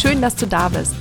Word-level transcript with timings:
schön, 0.00 0.22
dass 0.22 0.36
du 0.36 0.46
da 0.46 0.68
bist. 0.68 0.94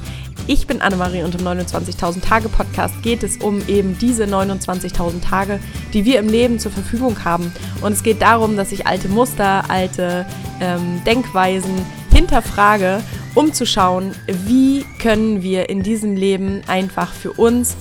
Ich 0.48 0.66
bin 0.66 0.82
Annemarie 0.82 1.22
und 1.22 1.36
im 1.36 1.46
29.000 1.46 2.22
Tage 2.22 2.50
Podcast 2.50 3.04
geht 3.04 3.22
es 3.22 3.38
um 3.38 3.62
eben 3.68 3.98
diese 4.00 4.24
29.000 4.24 5.22
Tage, 5.22 5.60
die 5.94 6.04
wir 6.04 6.18
im 6.18 6.30
Leben 6.30 6.58
zur 6.58 6.72
Verfügung 6.72 7.24
haben. 7.24 7.52
Und 7.82 7.92
es 7.92 8.02
geht 8.02 8.22
darum, 8.24 8.58
dass 8.58 8.72
ich 8.72 8.88
alte 8.88 9.08
Muster, 9.08 9.70
alte 9.70 10.26
ähm, 10.60 11.02
Denkweisen 11.06 11.86
hinterfrage, 12.12 13.04
um 13.36 13.54
zu 13.54 13.68
schauen, 13.68 14.16
wie 14.46 14.84
können 15.00 15.44
wir 15.44 15.70
in 15.70 15.84
diesem 15.84 16.16
Leben 16.16 16.62
einfach 16.68 17.14
für 17.14 17.34
uns 17.34 17.76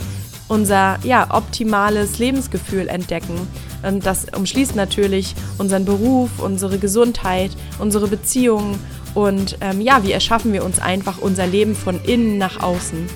unser 0.48 0.98
ja, 1.03 1.35
optimales 1.35 2.19
Lebensgefühl 2.19 2.89
entdecken. 2.89 3.48
Und 3.83 4.05
das 4.05 4.27
umschließt 4.37 4.77
natürlich 4.77 5.34
unseren 5.59 5.84
Beruf, 5.84 6.30
unsere 6.39 6.78
Gesundheit, 6.78 7.53
unsere 7.78 8.09
Beziehungen 8.09 8.78
und 9.16 9.56
ähm, 9.62 9.80
ja, 9.80 10.05
wie 10.05 10.12
erschaffen 10.12 10.52
wir 10.52 10.62
uns 10.62 10.79
einfach 10.79 11.16
unser 11.16 11.47
Leben 11.47 11.75
von 11.75 11.98
innen 12.05 12.37
nach 12.37 12.62
außen? 12.62 13.06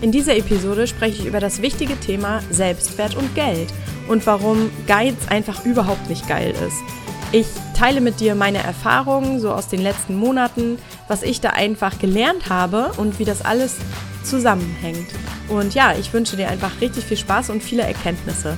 In 0.00 0.10
dieser 0.10 0.34
Episode 0.34 0.86
spreche 0.86 1.20
ich 1.20 1.26
über 1.26 1.38
das 1.38 1.60
wichtige 1.60 2.00
Thema 2.00 2.40
Selbstwert 2.50 3.14
und 3.14 3.34
Geld 3.34 3.68
und 4.08 4.26
warum 4.26 4.70
Geiz 4.86 5.28
einfach 5.28 5.66
überhaupt 5.66 6.08
nicht 6.08 6.26
geil 6.26 6.54
ist. 6.66 6.78
Ich 7.32 7.46
teile 7.76 8.00
mit 8.00 8.20
dir 8.20 8.34
meine 8.34 8.62
Erfahrungen 8.62 9.38
so 9.38 9.52
aus 9.52 9.68
den 9.68 9.82
letzten 9.82 10.16
Monaten, 10.16 10.78
was 11.08 11.22
ich 11.22 11.42
da 11.42 11.50
einfach 11.50 11.98
gelernt 11.98 12.48
habe 12.48 12.92
und 12.96 13.18
wie 13.18 13.26
das 13.26 13.44
alles 13.44 13.76
zusammenhängt. 14.24 15.08
Und 15.48 15.74
ja, 15.74 15.92
ich 15.92 16.10
wünsche 16.14 16.38
dir 16.38 16.48
einfach 16.48 16.80
richtig 16.80 17.04
viel 17.04 17.18
Spaß 17.18 17.50
und 17.50 17.62
viele 17.62 17.82
Erkenntnisse. 17.82 18.56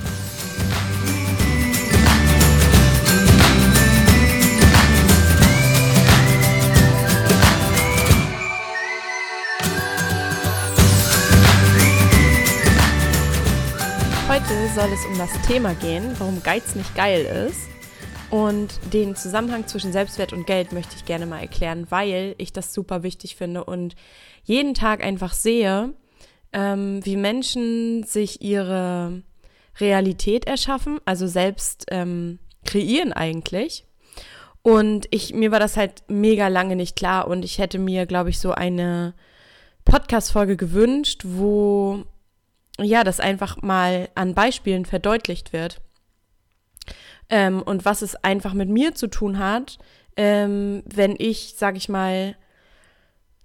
Soll 14.73 14.91
es 14.91 15.05
um 15.05 15.15
das 15.19 15.31
Thema 15.45 15.75
gehen, 15.75 16.15
warum 16.17 16.41
Geiz 16.41 16.73
nicht 16.73 16.95
geil 16.95 17.25
ist. 17.47 17.69
Und 18.31 18.79
den 18.91 19.15
Zusammenhang 19.15 19.67
zwischen 19.67 19.91
Selbstwert 19.91 20.33
und 20.33 20.47
Geld 20.47 20.71
möchte 20.71 20.95
ich 20.95 21.05
gerne 21.05 21.27
mal 21.27 21.41
erklären, 21.41 21.85
weil 21.91 22.33
ich 22.39 22.53
das 22.53 22.73
super 22.73 23.03
wichtig 23.03 23.35
finde 23.35 23.65
und 23.65 23.93
jeden 24.43 24.73
Tag 24.73 25.03
einfach 25.03 25.33
sehe, 25.33 25.93
ähm, 26.53 27.05
wie 27.05 27.17
Menschen 27.17 28.01
sich 28.03 28.41
ihre 28.41 29.21
Realität 29.79 30.45
erschaffen, 30.45 30.99
also 31.05 31.27
selbst 31.27 31.85
ähm, 31.91 32.39
kreieren 32.65 33.13
eigentlich. 33.13 33.85
Und 34.63 35.07
ich, 35.11 35.35
mir 35.35 35.51
war 35.51 35.59
das 35.59 35.77
halt 35.77 36.01
mega 36.07 36.47
lange 36.47 36.75
nicht 36.75 36.95
klar 36.95 37.27
und 37.27 37.45
ich 37.45 37.59
hätte 37.59 37.77
mir, 37.77 38.07
glaube 38.07 38.31
ich, 38.31 38.39
so 38.39 38.53
eine 38.53 39.13
Podcast-Folge 39.85 40.57
gewünscht, 40.57 41.21
wo 41.25 42.05
ja, 42.79 43.03
das 43.03 43.19
einfach 43.19 43.61
mal 43.61 44.09
an 44.15 44.33
Beispielen 44.33 44.85
verdeutlicht 44.85 45.53
wird. 45.53 45.81
Ähm, 47.29 47.61
und 47.61 47.85
was 47.85 48.01
es 48.01 48.15
einfach 48.15 48.53
mit 48.53 48.69
mir 48.69 48.95
zu 48.95 49.07
tun 49.07 49.39
hat, 49.39 49.77
ähm, 50.15 50.83
wenn 50.85 51.15
ich, 51.17 51.55
sag 51.57 51.77
ich 51.77 51.89
mal, 51.89 52.35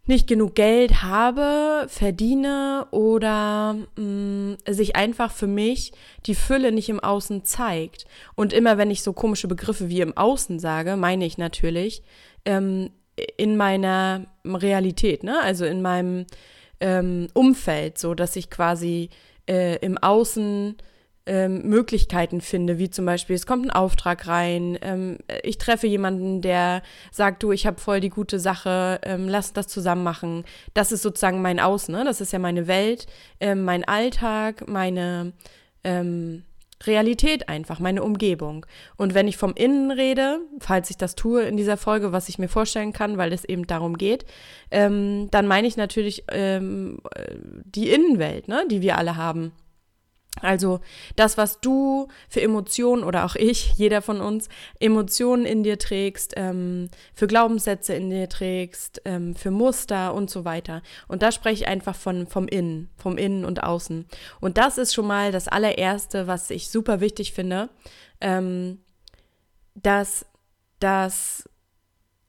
nicht 0.09 0.27
genug 0.27 0.55
Geld 0.55 1.03
habe, 1.03 1.87
verdiene 1.89 2.87
oder 2.93 3.75
mh, 3.97 4.03
mm, 4.03 4.57
sich 4.67 4.97
einfach 4.97 5.31
für 5.31 5.47
mich 5.47 5.93
die 6.25 6.35
Fülle 6.35 6.73
nicht 6.73 6.89
im 6.89 6.99
Außen 6.99 7.45
zeigt. 7.45 8.07
Und 8.35 8.55
immer 8.55 8.79
wenn 8.79 8.91
ich 8.91 9.03
so 9.03 9.13
komische 9.13 9.49
Begriffe 9.49 9.91
wie 9.91 10.01
im 10.01 10.17
Außen 10.17 10.59
sage, 10.59 10.97
meine 10.97 11.27
ich 11.27 11.37
natürlich 11.37 12.03
ähm, 12.47 12.91
in 13.37 13.59
meiner 13.59 14.27
Realität, 14.47 15.25
ne? 15.25 15.41
Also 15.43 15.67
in 15.67 15.83
meinem 15.83 16.25
ähm, 16.81 17.29
Umfeld, 17.35 17.99
so 17.99 18.15
dass 18.15 18.37
ich 18.37 18.51
quasi 18.51 19.11
äh, 19.49 19.77
im 19.77 19.99
Außen 19.99 20.77
ähm, 21.29 21.63
Möglichkeiten 21.69 22.41
finde, 22.41 22.79
wie 22.79 22.89
zum 22.89 23.05
Beispiel, 23.05 23.37
es 23.37 23.47
kommt 23.47 23.67
ein 23.67 23.71
Auftrag 23.71 24.27
rein, 24.27 24.79
ähm, 24.81 25.19
ich 25.43 25.59
treffe 25.59 25.87
jemanden, 25.87 26.41
der 26.41 26.83
sagt, 27.13 27.43
du, 27.43 27.53
ich 27.53 27.67
habe 27.67 27.79
voll 27.79 28.01
die 28.01 28.09
gute 28.09 28.41
Sache, 28.41 28.99
ähm, 29.05 29.29
lass 29.29 29.53
das 29.53 29.69
zusammen 29.69 30.03
machen. 30.03 30.45
Das 30.73 30.91
ist 30.91 31.03
sozusagen 31.03 31.43
mein 31.43 31.61
Außen, 31.61 31.95
ne? 31.95 32.05
das 32.05 32.23
ist 32.23 32.33
ja 32.33 32.39
meine 32.39 32.67
Welt, 32.67 33.07
ähm, 33.41 33.65
mein 33.65 33.85
Alltag, 33.85 34.67
meine 34.67 35.33
ähm, 35.85 36.45
Realität 36.87 37.49
einfach, 37.49 37.81
meine 37.81 38.03
Umgebung. 38.03 38.67
Und 38.97 39.15
wenn 39.15 39.29
ich 39.29 39.37
vom 39.37 39.55
Innen 39.55 39.91
rede, 39.91 40.41
falls 40.61 40.91
ich 40.91 40.97
das 40.97 41.15
tue 41.15 41.43
in 41.43 41.57
dieser 41.57 41.77
Folge, 41.77 42.13
was 42.13 42.29
ich 42.29 42.39
mir 42.39 42.49
vorstellen 42.49 42.93
kann, 42.93 43.19
weil 43.19 43.33
es 43.33 43.45
eben 43.45 43.67
darum 43.67 43.99
geht, 43.99 44.25
ähm, 44.71 45.29
dann 45.31 45.47
meine 45.47 45.67
ich 45.67 45.77
natürlich 45.77 46.25
ähm, 46.31 47.01
die 47.65 47.91
Innenwelt, 47.91 48.49
ne, 48.49 48.65
die 48.71 48.83
wir 48.83 48.99
alle 48.99 49.17
haben. 49.17 49.53
Also 50.43 50.81
das, 51.17 51.37
was 51.37 51.61
du 51.61 52.09
für 52.29 52.41
Emotionen 52.41 53.05
oder 53.05 53.25
auch 53.25 53.35
ich, 53.35 53.75
jeder 53.75 54.03
von 54.03 54.21
uns, 54.21 54.49
Emotionen 54.81 55.45
in 55.45 55.63
dir 55.63 55.79
trägst, 55.79 56.35
ähm, 56.37 56.89
für 57.15 57.27
Glaubenssätze 57.27 57.95
in 57.95 58.11
dir 58.11 58.29
trägst, 58.29 59.03
ähm, 59.05 59.35
für 59.35 59.51
Muster 59.51 60.15
und 60.15 60.31
so 60.31 60.45
weiter. 60.45 60.83
Und 61.07 61.23
da 61.23 61.33
spreche 61.33 61.65
ich 61.65 61.69
einfach 61.69 61.97
von, 61.97 62.27
vom 62.27 62.49
Innen, 62.49 62.91
vom 62.97 63.19
Innen 63.19 63.45
und 63.45 63.63
Außen. 63.63 64.07
Und 64.41 64.59
das 64.59 64.79
ist 64.79 64.95
schon 64.95 65.07
mal 65.07 65.33
das 65.33 65.49
allererste, 65.49 66.27
was 66.27 66.51
ich 66.51 66.71
super 66.71 67.01
wichtig 67.01 67.33
finde, 67.33 67.69
ähm, 68.21 68.79
dass 69.75 70.27
das 70.81 71.49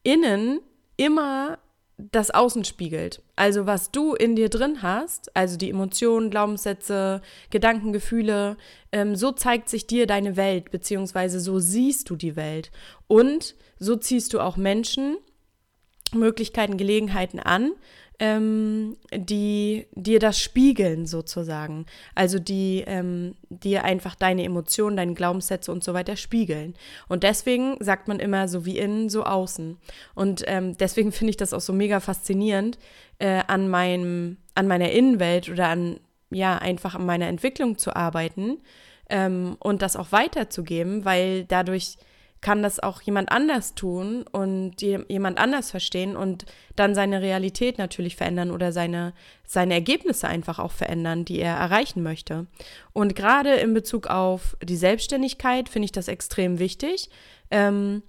Innen 0.02 0.60
immer 0.96 1.58
das 2.12 2.30
Außen 2.30 2.64
spiegelt. 2.64 3.22
Also 3.36 3.66
was 3.66 3.90
du 3.90 4.14
in 4.14 4.36
dir 4.36 4.48
drin 4.48 4.82
hast, 4.82 5.34
also 5.36 5.56
die 5.56 5.70
Emotionen, 5.70 6.30
Glaubenssätze, 6.30 7.22
Gedanken, 7.50 7.92
Gefühle, 7.92 8.56
ähm, 8.92 9.16
so 9.16 9.32
zeigt 9.32 9.68
sich 9.68 9.86
dir 9.86 10.06
deine 10.06 10.36
Welt, 10.36 10.70
beziehungsweise 10.70 11.40
so 11.40 11.58
siehst 11.58 12.10
du 12.10 12.16
die 12.16 12.36
Welt. 12.36 12.70
Und 13.06 13.54
so 13.78 13.96
ziehst 13.96 14.34
du 14.34 14.40
auch 14.40 14.56
Menschen, 14.56 15.16
Möglichkeiten, 16.12 16.76
Gelegenheiten 16.76 17.40
an, 17.40 17.72
ähm, 18.20 18.98
die 19.12 19.86
dir 19.92 20.20
das 20.20 20.38
spiegeln 20.38 21.06
sozusagen. 21.06 21.86
Also 22.14 22.38
die 22.38 22.84
ähm, 22.86 23.34
dir 23.48 23.82
einfach 23.84 24.14
deine 24.14 24.44
Emotionen, 24.44 24.96
deine 24.96 25.14
Glaubenssätze 25.14 25.72
und 25.72 25.82
so 25.82 25.94
weiter 25.94 26.16
spiegeln. 26.16 26.74
Und 27.08 27.22
deswegen 27.22 27.76
sagt 27.80 28.08
man 28.08 28.20
immer 28.20 28.46
so 28.46 28.66
wie 28.66 28.78
innen, 28.78 29.08
so 29.08 29.24
außen. 29.24 29.78
Und 30.14 30.44
ähm, 30.46 30.76
deswegen 30.76 31.12
finde 31.12 31.30
ich 31.30 31.38
das 31.38 31.54
auch 31.54 31.62
so 31.62 31.72
mega 31.72 31.98
faszinierend 31.98 32.78
äh, 33.18 33.42
an 33.46 33.68
meinem, 33.68 34.36
an 34.54 34.68
meiner 34.68 34.92
Innenwelt 34.92 35.48
oder 35.48 35.68
an 35.68 35.98
ja 36.32 36.58
einfach 36.58 36.94
an 36.94 37.06
meiner 37.06 37.26
Entwicklung 37.26 37.76
zu 37.76 37.96
arbeiten 37.96 38.58
ähm, 39.08 39.56
und 39.58 39.82
das 39.82 39.96
auch 39.96 40.12
weiterzugeben, 40.12 41.04
weil 41.04 41.44
dadurch 41.44 41.96
kann 42.40 42.62
das 42.62 42.80
auch 42.80 43.02
jemand 43.02 43.30
anders 43.30 43.74
tun 43.74 44.24
und 44.32 44.80
jemand 44.80 45.38
anders 45.38 45.70
verstehen 45.70 46.16
und 46.16 46.46
dann 46.74 46.94
seine 46.94 47.20
Realität 47.20 47.76
natürlich 47.76 48.16
verändern 48.16 48.50
oder 48.50 48.72
seine, 48.72 49.12
seine 49.46 49.74
Ergebnisse 49.74 50.26
einfach 50.26 50.58
auch 50.58 50.72
verändern, 50.72 51.24
die 51.24 51.38
er 51.38 51.56
erreichen 51.56 52.02
möchte. 52.02 52.46
Und 52.92 53.14
gerade 53.14 53.54
in 53.54 53.74
Bezug 53.74 54.06
auf 54.06 54.56
die 54.62 54.76
Selbstständigkeit 54.76 55.68
finde 55.68 55.84
ich 55.84 55.92
das 55.92 56.08
extrem 56.08 56.58
wichtig. 56.58 57.10
Ähm, 57.50 58.02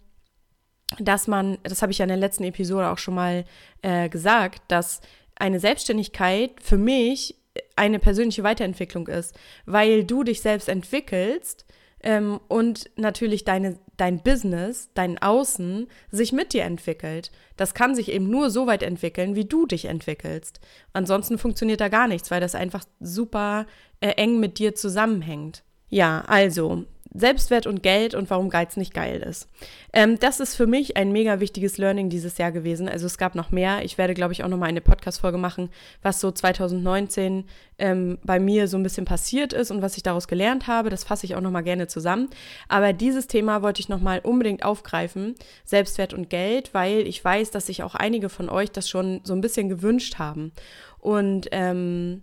dass 1.00 1.28
man, 1.28 1.58
das 1.64 1.81
habe 1.81 1.91
ich 1.91 2.00
ja 2.00 2.03
in 2.03 2.09
der 2.09 2.18
letzten 2.18 2.44
Episode 2.44 2.90
auch 2.90 2.97
schon 2.97 3.16
mal 3.16 3.46
äh, 3.81 4.09
gesagt, 4.09 4.62
dass 4.68 5.00
eine 5.36 5.59
Selbstständigkeit 5.59 6.52
für 6.62 6.78
mich 6.78 7.36
eine 7.75 8.00
persönliche 8.00 8.44
Weiterentwicklung 8.44 9.08
ist, 9.08 9.38
weil 9.66 10.03
du 10.03 10.23
dich 10.23 10.41
selbst 10.41 10.70
entwickelst 10.70 11.66
ähm, 12.03 12.40
und 12.48 12.90
natürlich 12.96 13.44
deine, 13.44 13.78
dein 13.98 14.22
Business, 14.24 14.90
dein 14.94 15.22
Außen 15.22 15.88
sich 16.09 16.32
mit 16.32 16.53
dir 16.53 16.64
entwickelt. 16.64 17.32
Das 17.58 17.74
kann 17.74 17.96
sich 17.96 18.12
eben 18.12 18.30
nur 18.30 18.50
so 18.50 18.68
weit 18.68 18.84
entwickeln, 18.84 19.36
wie 19.36 19.46
du 19.46 19.66
dich 19.66 19.86
entwickelst. 19.86 20.59
Ansonsten 20.94 21.38
funktioniert 21.38 21.82
da 21.82 21.90
gar 21.90 22.08
nichts, 22.08 22.32
weil 22.32 22.42
das 22.42 22.56
einfach 22.56 22.84
super 23.00 23.66
äh, 24.00 24.09
eng 24.09 24.40
mit 24.40 24.59
dir 24.59 24.76
zusammenhängt. 24.76 25.64
Ja, 25.90 26.24
also 26.28 26.86
Selbstwert 27.13 27.67
und 27.67 27.84
Geld 27.84 28.16
und 28.16 28.29
warum 28.29 28.49
Geiz 28.49 28.78
nicht 28.78 28.93
geil 28.93 29.22
ist. 29.22 29.49
Ähm, 29.91 30.17
das 30.19 30.40
ist 30.40 30.55
für 30.55 30.66
mich 30.66 30.96
ein 30.96 31.11
mega 31.11 31.41
wichtiges 31.41 31.78
Learning 31.78 32.09
dieses 32.09 32.37
Jahr 32.37 32.52
gewesen. 32.52 32.87
Also 32.87 33.05
es 33.05 33.17
gab 33.17 33.35
noch 33.35 33.52
mehr. 33.52 33.84
Ich 33.84 33.97
werde, 33.97 34.13
glaube 34.13 34.31
ich, 34.31 34.43
auch 34.43 34.47
noch 34.47 34.58
mal 34.58 34.67
eine 34.67 34.79
Podcast-Folge 34.79 35.37
machen, 35.37 35.69
was 36.02 36.22
so 36.22 36.31
2019 36.31 37.46
ähm, 37.79 38.17
bei 38.23 38.40
mir 38.40 38.69
so 38.69 38.78
ein 38.78 38.84
bisschen 38.84 39.05
passiert 39.05 39.52
ist 39.52 39.72
und 39.72 39.81
was 39.81 39.97
ich 39.97 40.03
daraus 40.03 40.29
gelernt 40.29 40.67
habe. 40.67 40.90
Das 40.90 41.03
fasse 41.03 41.25
ich 41.25 41.35
auch 41.35 41.41
noch 41.41 41.52
mal 41.52 41.61
gerne 41.61 41.87
zusammen. 41.87 42.29
Aber 42.69 42.93
dieses 42.93 43.28
Thema 43.28 43.61
wollte 43.61 43.81
ich 43.81 43.90
noch 43.90 44.02
mal 44.02 44.19
unbedingt 44.19 44.63
aufgreifen, 44.63 45.35
Selbstwert 45.66 46.13
und 46.13 46.29
Geld, 46.29 46.73
weil 46.73 47.08
ich 47.08 47.23
weiß, 47.23 47.52
dass 47.52 47.66
sich 47.66 47.84
auch 47.84 47.96
einige 47.96 48.29
von 48.29 48.49
euch 48.49 48.72
das 48.72 48.87
schon 48.87 49.19
so 49.23 49.34
ein 49.34 49.41
bisschen 49.41 49.67
gewünscht 49.67 50.17
haben. 50.17 50.53
Und 50.99 51.47
ähm, 51.52 52.22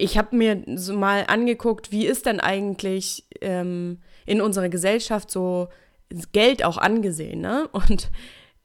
ich 0.00 0.18
habe 0.18 0.34
mir 0.34 0.62
so 0.76 0.94
mal 0.96 1.24
angeguckt, 1.28 1.92
wie 1.92 2.06
ist 2.06 2.26
denn 2.26 2.40
eigentlich 2.40 3.24
ähm, 3.40 3.98
in 4.26 4.40
unserer 4.40 4.68
Gesellschaft 4.68 5.30
so 5.30 5.68
Geld 6.32 6.64
auch 6.64 6.78
angesehen, 6.78 7.40
ne? 7.40 7.68
Und 7.72 8.10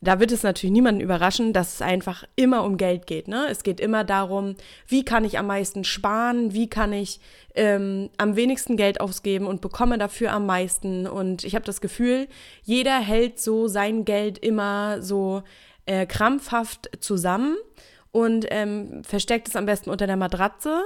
da 0.01 0.19
wird 0.19 0.31
es 0.31 0.43
natürlich 0.43 0.71
niemanden 0.71 1.01
überraschen, 1.01 1.51
dass 1.51 1.75
es 1.75 1.81
einfach 1.81 2.25
immer 2.35 2.63
um 2.63 2.77
Geld 2.77 3.07
geht. 3.07 3.27
Ne? 3.27 3.47
Es 3.49 3.63
geht 3.63 3.79
immer 3.79 4.03
darum, 4.03 4.55
wie 4.87 5.03
kann 5.03 5.25
ich 5.25 5.39
am 5.39 5.47
meisten 5.47 5.83
sparen, 5.83 6.53
wie 6.53 6.69
kann 6.69 6.93
ich 6.93 7.19
ähm, 7.55 8.09
am 8.17 8.35
wenigsten 8.35 8.77
Geld 8.77 9.01
ausgeben 9.01 9.47
und 9.47 9.61
bekomme 9.61 9.97
dafür 9.97 10.31
am 10.31 10.45
meisten. 10.45 11.07
Und 11.07 11.43
ich 11.43 11.55
habe 11.55 11.65
das 11.65 11.81
Gefühl, 11.81 12.27
jeder 12.61 12.99
hält 12.99 13.39
so 13.39 13.67
sein 13.67 14.05
Geld 14.05 14.37
immer 14.37 15.01
so 15.01 15.41
äh, 15.87 16.05
krampfhaft 16.05 16.89
zusammen 16.99 17.55
und 18.11 18.45
ähm, 18.49 19.03
versteckt 19.03 19.47
es 19.47 19.55
am 19.55 19.65
besten 19.65 19.89
unter 19.89 20.07
der 20.07 20.17
Matratze 20.17 20.83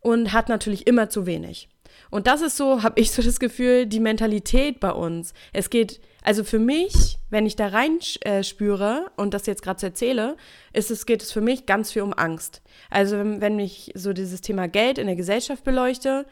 und 0.00 0.32
hat 0.32 0.48
natürlich 0.48 0.86
immer 0.86 1.08
zu 1.08 1.26
wenig. 1.26 1.68
Und 2.10 2.26
das 2.26 2.40
ist 2.40 2.56
so, 2.56 2.82
habe 2.82 3.00
ich 3.00 3.10
so 3.10 3.22
das 3.22 3.38
Gefühl, 3.38 3.86
die 3.86 4.00
Mentalität 4.00 4.80
bei 4.80 4.92
uns. 4.92 5.34
Es 5.52 5.70
geht, 5.70 6.00
also 6.22 6.44
für 6.44 6.58
mich, 6.58 7.18
wenn 7.30 7.46
ich 7.46 7.56
da 7.56 7.68
rein 7.68 7.98
äh, 8.20 8.42
spüre 8.42 9.10
und 9.16 9.34
das 9.34 9.46
jetzt 9.46 9.62
gerade 9.62 9.84
erzähle, 9.84 10.36
ist 10.72 10.90
es, 10.90 11.06
geht 11.06 11.22
es 11.22 11.32
für 11.32 11.40
mich 11.40 11.66
ganz 11.66 11.92
viel 11.92 12.02
um 12.02 12.14
Angst. 12.14 12.62
Also 12.90 13.18
wenn, 13.18 13.40
wenn 13.40 13.58
ich 13.58 13.92
so 13.94 14.12
dieses 14.12 14.40
Thema 14.40 14.68
Geld 14.68 14.98
in 14.98 15.06
der 15.06 15.16
Gesellschaft 15.16 15.64
beleuchte, 15.64 16.26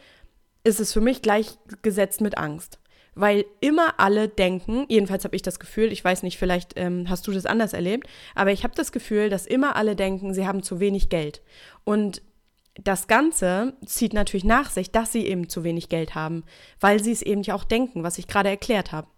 ist 0.64 0.80
es 0.80 0.92
für 0.92 1.00
mich 1.00 1.22
gleichgesetzt 1.22 2.20
mit 2.20 2.38
Angst. 2.38 2.78
Weil 3.14 3.46
immer 3.60 3.98
alle 3.98 4.28
denken, 4.28 4.84
jedenfalls 4.88 5.24
habe 5.24 5.36
ich 5.36 5.42
das 5.42 5.58
Gefühl, 5.58 5.90
ich 5.90 6.04
weiß 6.04 6.22
nicht, 6.22 6.36
vielleicht 6.36 6.72
ähm, 6.76 7.08
hast 7.08 7.26
du 7.26 7.32
das 7.32 7.46
anders 7.46 7.72
erlebt, 7.72 8.06
aber 8.34 8.52
ich 8.52 8.62
habe 8.62 8.74
das 8.74 8.92
Gefühl, 8.92 9.30
dass 9.30 9.46
immer 9.46 9.76
alle 9.76 9.96
denken, 9.96 10.34
sie 10.34 10.46
haben 10.46 10.62
zu 10.62 10.80
wenig 10.80 11.08
Geld. 11.08 11.40
Und 11.84 12.20
das 12.82 13.06
Ganze 13.06 13.74
zieht 13.84 14.12
natürlich 14.12 14.44
nach 14.44 14.70
sich, 14.70 14.90
dass 14.90 15.12
sie 15.12 15.26
eben 15.26 15.48
zu 15.48 15.64
wenig 15.64 15.88
Geld 15.88 16.14
haben, 16.14 16.44
weil 16.80 17.02
sie 17.02 17.12
es 17.12 17.22
eben 17.22 17.42
ja 17.42 17.54
auch 17.54 17.64
denken, 17.64 18.02
was 18.02 18.18
ich 18.18 18.28
gerade 18.28 18.48
erklärt 18.48 18.92
habe. 18.92 19.08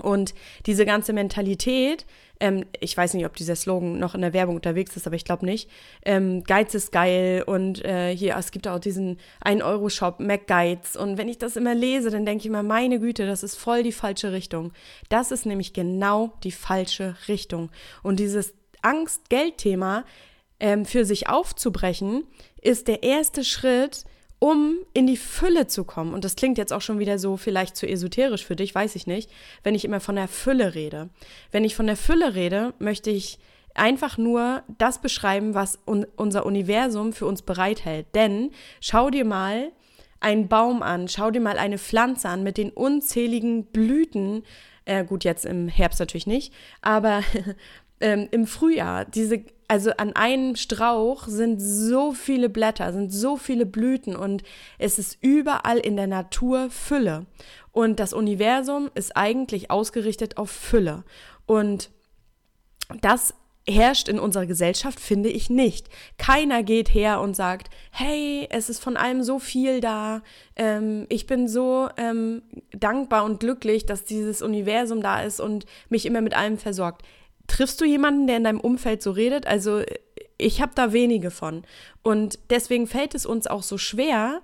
Und 0.00 0.34
diese 0.66 0.86
ganze 0.86 1.12
Mentalität, 1.12 2.06
ähm, 2.38 2.64
ich 2.78 2.96
weiß 2.96 3.14
nicht, 3.14 3.26
ob 3.26 3.34
dieser 3.34 3.56
Slogan 3.56 3.98
noch 3.98 4.14
in 4.14 4.20
der 4.20 4.32
Werbung 4.32 4.54
unterwegs 4.54 4.96
ist, 4.96 5.06
aber 5.06 5.16
ich 5.16 5.24
glaube 5.24 5.44
nicht. 5.44 5.68
Ähm, 6.04 6.44
Geiz 6.44 6.74
ist 6.74 6.92
geil 6.92 7.42
und 7.44 7.84
äh, 7.84 8.16
hier, 8.16 8.36
es 8.36 8.52
gibt 8.52 8.68
auch 8.68 8.78
diesen 8.78 9.18
1-Euro-Shop, 9.44 10.20
MacGeiz. 10.20 10.94
Und 10.94 11.18
wenn 11.18 11.28
ich 11.28 11.38
das 11.38 11.56
immer 11.56 11.74
lese, 11.74 12.10
dann 12.10 12.24
denke 12.24 12.42
ich 12.42 12.46
immer, 12.46 12.62
meine 12.62 13.00
Güte, 13.00 13.26
das 13.26 13.42
ist 13.42 13.56
voll 13.56 13.82
die 13.82 13.92
falsche 13.92 14.32
Richtung. 14.32 14.72
Das 15.08 15.32
ist 15.32 15.44
nämlich 15.44 15.72
genau 15.72 16.32
die 16.44 16.52
falsche 16.52 17.16
Richtung. 17.26 17.70
Und 18.04 18.20
dieses 18.20 18.54
Angst-Geld-Thema 18.82 20.04
ähm, 20.60 20.84
für 20.84 21.04
sich 21.04 21.28
aufzubrechen, 21.28 22.24
ist 22.62 22.88
der 22.88 23.02
erste 23.02 23.44
Schritt, 23.44 24.04
um 24.40 24.78
in 24.94 25.06
die 25.06 25.18
Fülle 25.18 25.66
zu 25.66 25.84
kommen. 25.84 26.14
Und 26.14 26.24
das 26.24 26.34
klingt 26.34 26.58
jetzt 26.58 26.72
auch 26.72 26.80
schon 26.80 26.98
wieder 26.98 27.18
so 27.18 27.36
vielleicht 27.36 27.76
zu 27.76 27.86
esoterisch 27.86 28.44
für 28.44 28.56
dich, 28.56 28.74
weiß 28.74 28.96
ich 28.96 29.06
nicht, 29.06 29.30
wenn 29.62 29.74
ich 29.74 29.84
immer 29.84 30.00
von 30.00 30.16
der 30.16 30.28
Fülle 30.28 30.74
rede. 30.74 31.10
Wenn 31.52 31.64
ich 31.64 31.76
von 31.76 31.86
der 31.86 31.96
Fülle 31.96 32.34
rede, 32.34 32.72
möchte 32.78 33.10
ich 33.10 33.38
einfach 33.74 34.18
nur 34.18 34.62
das 34.78 35.00
beschreiben, 35.00 35.54
was 35.54 35.78
un 35.86 36.06
unser 36.16 36.46
Universum 36.46 37.12
für 37.12 37.26
uns 37.26 37.42
bereithält. 37.42 38.06
Denn 38.14 38.50
schau 38.80 39.10
dir 39.10 39.24
mal 39.24 39.72
einen 40.20 40.48
Baum 40.48 40.82
an, 40.82 41.06
schau 41.08 41.30
dir 41.30 41.40
mal 41.40 41.58
eine 41.58 41.78
Pflanze 41.78 42.28
an 42.28 42.42
mit 42.42 42.56
den 42.56 42.70
unzähligen 42.70 43.66
Blüten. 43.66 44.42
Äh, 44.86 45.04
gut, 45.04 45.24
jetzt 45.24 45.44
im 45.44 45.68
Herbst 45.68 46.00
natürlich 46.00 46.26
nicht, 46.26 46.52
aber 46.80 47.22
ähm, 48.00 48.28
im 48.30 48.46
Frühjahr, 48.46 49.04
diese 49.04 49.44
also 49.70 49.92
an 49.98 50.14
einem 50.14 50.56
Strauch 50.56 51.28
sind 51.28 51.60
so 51.60 52.10
viele 52.10 52.48
Blätter, 52.48 52.92
sind 52.92 53.12
so 53.12 53.36
viele 53.36 53.66
Blüten 53.66 54.16
und 54.16 54.42
es 54.78 54.98
ist 54.98 55.16
überall 55.20 55.78
in 55.78 55.94
der 55.94 56.08
Natur 56.08 56.70
Fülle. 56.70 57.26
Und 57.70 58.00
das 58.00 58.12
Universum 58.12 58.90
ist 58.96 59.16
eigentlich 59.16 59.70
ausgerichtet 59.70 60.38
auf 60.38 60.50
Fülle. 60.50 61.04
Und 61.46 61.90
das 63.00 63.32
herrscht 63.68 64.08
in 64.08 64.18
unserer 64.18 64.46
Gesellschaft, 64.46 64.98
finde 64.98 65.28
ich 65.28 65.50
nicht. 65.50 65.88
Keiner 66.18 66.64
geht 66.64 66.92
her 66.92 67.20
und 67.20 67.36
sagt, 67.36 67.70
hey, 67.92 68.48
es 68.50 68.70
ist 68.70 68.82
von 68.82 68.96
allem 68.96 69.22
so 69.22 69.38
viel 69.38 69.80
da. 69.80 70.22
Ähm, 70.56 71.06
ich 71.10 71.28
bin 71.28 71.46
so 71.46 71.88
ähm, 71.96 72.42
dankbar 72.72 73.24
und 73.24 73.38
glücklich, 73.38 73.86
dass 73.86 74.02
dieses 74.02 74.42
Universum 74.42 75.00
da 75.00 75.22
ist 75.22 75.38
und 75.38 75.64
mich 75.90 76.06
immer 76.06 76.22
mit 76.22 76.36
allem 76.36 76.58
versorgt. 76.58 77.02
Triffst 77.50 77.80
du 77.80 77.84
jemanden, 77.84 78.28
der 78.28 78.36
in 78.36 78.44
deinem 78.44 78.60
Umfeld 78.60 79.02
so 79.02 79.10
redet? 79.10 79.48
Also 79.48 79.82
ich 80.38 80.62
habe 80.62 80.70
da 80.76 80.92
wenige 80.92 81.32
von. 81.32 81.64
Und 82.02 82.38
deswegen 82.48 82.86
fällt 82.86 83.16
es 83.16 83.26
uns 83.26 83.48
auch 83.48 83.64
so 83.64 83.76
schwer, 83.76 84.40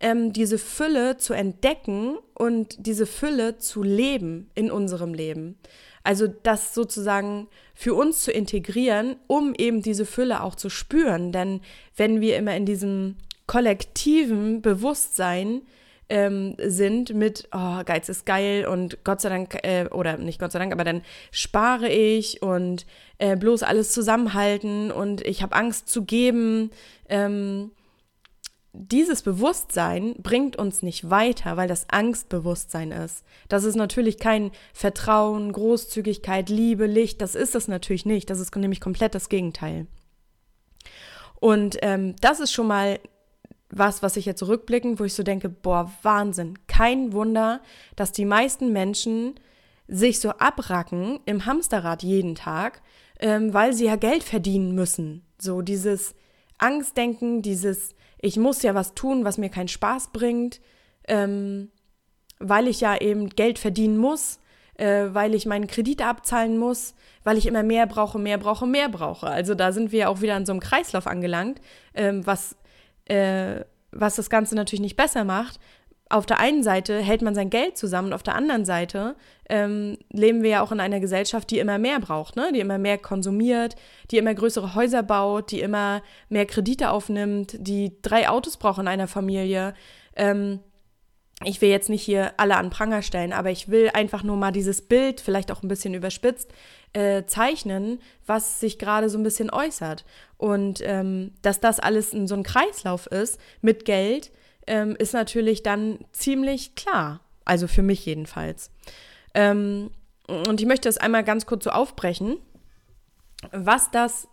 ähm, 0.00 0.32
diese 0.32 0.56
Fülle 0.56 1.18
zu 1.18 1.34
entdecken 1.34 2.16
und 2.32 2.86
diese 2.86 3.04
Fülle 3.04 3.58
zu 3.58 3.82
leben 3.82 4.50
in 4.54 4.70
unserem 4.70 5.12
Leben. 5.12 5.58
Also 6.02 6.28
das 6.28 6.72
sozusagen 6.72 7.46
für 7.74 7.94
uns 7.94 8.22
zu 8.22 8.32
integrieren, 8.32 9.16
um 9.26 9.54
eben 9.54 9.82
diese 9.82 10.06
Fülle 10.06 10.42
auch 10.42 10.54
zu 10.54 10.70
spüren. 10.70 11.32
Denn 11.32 11.60
wenn 11.94 12.22
wir 12.22 12.38
immer 12.38 12.56
in 12.56 12.64
diesem 12.64 13.16
kollektiven 13.46 14.62
Bewusstsein 14.62 15.60
ähm, 16.08 16.56
sind 16.58 17.14
mit, 17.14 17.48
oh, 17.52 17.82
Geiz 17.84 18.08
ist 18.08 18.26
geil 18.26 18.66
und 18.66 19.02
Gott 19.04 19.20
sei 19.20 19.28
Dank, 19.28 19.58
äh, 19.64 19.86
oder 19.90 20.16
nicht 20.16 20.38
Gott 20.38 20.52
sei 20.52 20.58
Dank, 20.58 20.72
aber 20.72 20.84
dann 20.84 21.02
spare 21.30 21.88
ich 21.88 22.42
und 22.42 22.86
äh, 23.18 23.36
bloß 23.36 23.62
alles 23.62 23.92
zusammenhalten 23.92 24.90
und 24.90 25.20
ich 25.22 25.42
habe 25.42 25.56
Angst 25.56 25.88
zu 25.88 26.04
geben. 26.04 26.70
Ähm, 27.08 27.72
dieses 28.78 29.22
Bewusstsein 29.22 30.14
bringt 30.22 30.56
uns 30.56 30.82
nicht 30.82 31.08
weiter, 31.08 31.56
weil 31.56 31.66
das 31.66 31.88
Angstbewusstsein 31.88 32.92
ist. 32.92 33.24
Das 33.48 33.64
ist 33.64 33.74
natürlich 33.74 34.18
kein 34.18 34.50
Vertrauen, 34.74 35.50
Großzügigkeit, 35.52 36.50
Liebe, 36.50 36.86
Licht. 36.86 37.22
Das 37.22 37.34
ist 37.34 37.54
es 37.54 37.68
natürlich 37.68 38.04
nicht. 38.04 38.28
Das 38.28 38.38
ist 38.38 38.54
nämlich 38.54 38.80
komplett 38.80 39.14
das 39.14 39.30
Gegenteil. 39.30 39.86
Und 41.40 41.78
ähm, 41.82 42.16
das 42.20 42.40
ist 42.40 42.52
schon 42.52 42.66
mal 42.66 42.98
was, 43.70 44.02
was 44.02 44.16
ich 44.16 44.26
jetzt 44.26 44.46
rückblickend, 44.46 45.00
wo 45.00 45.04
ich 45.04 45.14
so 45.14 45.22
denke, 45.22 45.48
boah, 45.48 45.90
Wahnsinn. 46.02 46.58
Kein 46.66 47.12
Wunder, 47.12 47.60
dass 47.96 48.12
die 48.12 48.24
meisten 48.24 48.72
Menschen 48.72 49.34
sich 49.88 50.20
so 50.20 50.30
abracken 50.30 51.20
im 51.26 51.46
Hamsterrad 51.46 52.02
jeden 52.02 52.34
Tag, 52.34 52.82
ähm, 53.20 53.52
weil 53.54 53.72
sie 53.72 53.86
ja 53.86 53.96
Geld 53.96 54.24
verdienen 54.24 54.74
müssen. 54.74 55.24
So 55.38 55.62
dieses 55.62 56.14
Angstdenken, 56.58 57.42
dieses, 57.42 57.94
ich 58.20 58.36
muss 58.36 58.62
ja 58.62 58.74
was 58.74 58.94
tun, 58.94 59.24
was 59.24 59.38
mir 59.38 59.48
keinen 59.48 59.68
Spaß 59.68 60.10
bringt, 60.12 60.60
ähm, 61.08 61.70
weil 62.38 62.68
ich 62.68 62.80
ja 62.80 62.96
eben 63.00 63.30
Geld 63.30 63.58
verdienen 63.58 63.96
muss, 63.96 64.40
äh, 64.74 65.06
weil 65.12 65.34
ich 65.34 65.46
meinen 65.46 65.66
Kredit 65.66 66.02
abzahlen 66.02 66.58
muss, 66.58 66.94
weil 67.24 67.38
ich 67.38 67.46
immer 67.46 67.62
mehr 67.62 67.86
brauche, 67.86 68.18
mehr 68.18 68.38
brauche, 68.38 68.66
mehr 68.66 68.88
brauche. 68.88 69.26
Also 69.26 69.54
da 69.54 69.72
sind 69.72 69.92
wir 69.92 70.10
auch 70.10 70.20
wieder 70.20 70.36
in 70.36 70.46
so 70.46 70.52
einem 70.52 70.60
Kreislauf 70.60 71.06
angelangt, 71.06 71.60
ähm, 71.94 72.26
was 72.26 72.56
äh, 73.06 73.64
was 73.92 74.16
das 74.16 74.30
Ganze 74.30 74.54
natürlich 74.54 74.82
nicht 74.82 74.96
besser 74.96 75.24
macht. 75.24 75.58
Auf 76.08 76.24
der 76.24 76.38
einen 76.38 76.62
Seite 76.62 77.00
hält 77.00 77.22
man 77.22 77.34
sein 77.34 77.50
Geld 77.50 77.76
zusammen 77.76 78.08
und 78.08 78.14
auf 78.14 78.22
der 78.22 78.36
anderen 78.36 78.64
Seite 78.64 79.16
ähm, 79.48 79.98
leben 80.12 80.44
wir 80.44 80.50
ja 80.50 80.62
auch 80.62 80.70
in 80.70 80.78
einer 80.78 81.00
Gesellschaft, 81.00 81.50
die 81.50 81.58
immer 81.58 81.78
mehr 81.78 81.98
braucht, 81.98 82.36
ne? 82.36 82.50
die 82.54 82.60
immer 82.60 82.78
mehr 82.78 82.96
konsumiert, 82.96 83.74
die 84.12 84.18
immer 84.18 84.32
größere 84.32 84.76
Häuser 84.76 85.02
baut, 85.02 85.50
die 85.50 85.60
immer 85.60 86.02
mehr 86.28 86.46
Kredite 86.46 86.90
aufnimmt, 86.90 87.56
die 87.58 88.00
drei 88.02 88.28
Autos 88.28 88.56
braucht 88.56 88.78
in 88.78 88.86
einer 88.86 89.08
Familie. 89.08 89.74
Ähm, 90.14 90.60
ich 91.44 91.60
will 91.60 91.68
jetzt 91.68 91.90
nicht 91.90 92.02
hier 92.02 92.32
alle 92.38 92.56
an 92.56 92.70
Pranger 92.70 93.02
stellen, 93.02 93.32
aber 93.32 93.50
ich 93.50 93.68
will 93.68 93.90
einfach 93.92 94.22
nur 94.22 94.36
mal 94.36 94.52
dieses 94.52 94.82
Bild, 94.82 95.20
vielleicht 95.20 95.52
auch 95.52 95.62
ein 95.62 95.68
bisschen 95.68 95.92
überspitzt, 95.92 96.52
äh, 96.96 97.26
zeichnen, 97.26 98.00
was 98.24 98.58
sich 98.58 98.78
gerade 98.78 99.10
so 99.10 99.18
ein 99.18 99.22
bisschen 99.22 99.50
äußert. 99.50 100.04
Und 100.38 100.80
ähm, 100.82 101.32
dass 101.42 101.60
das 101.60 101.78
alles 101.78 102.14
in 102.14 102.26
so 102.26 102.34
ein 102.34 102.42
Kreislauf 102.42 103.06
ist 103.06 103.38
mit 103.60 103.84
Geld, 103.84 104.32
ähm, 104.66 104.96
ist 104.98 105.12
natürlich 105.12 105.62
dann 105.62 105.98
ziemlich 106.12 106.74
klar. 106.74 107.20
Also 107.44 107.68
für 107.68 107.82
mich 107.82 108.04
jedenfalls. 108.06 108.70
Ähm, 109.34 109.90
und 110.26 110.60
ich 110.60 110.66
möchte 110.66 110.88
das 110.88 110.96
einmal 110.96 111.22
ganz 111.22 111.44
kurz 111.44 111.64
so 111.64 111.70
aufbrechen, 111.70 112.38
was 113.52 113.90
das 113.90 114.26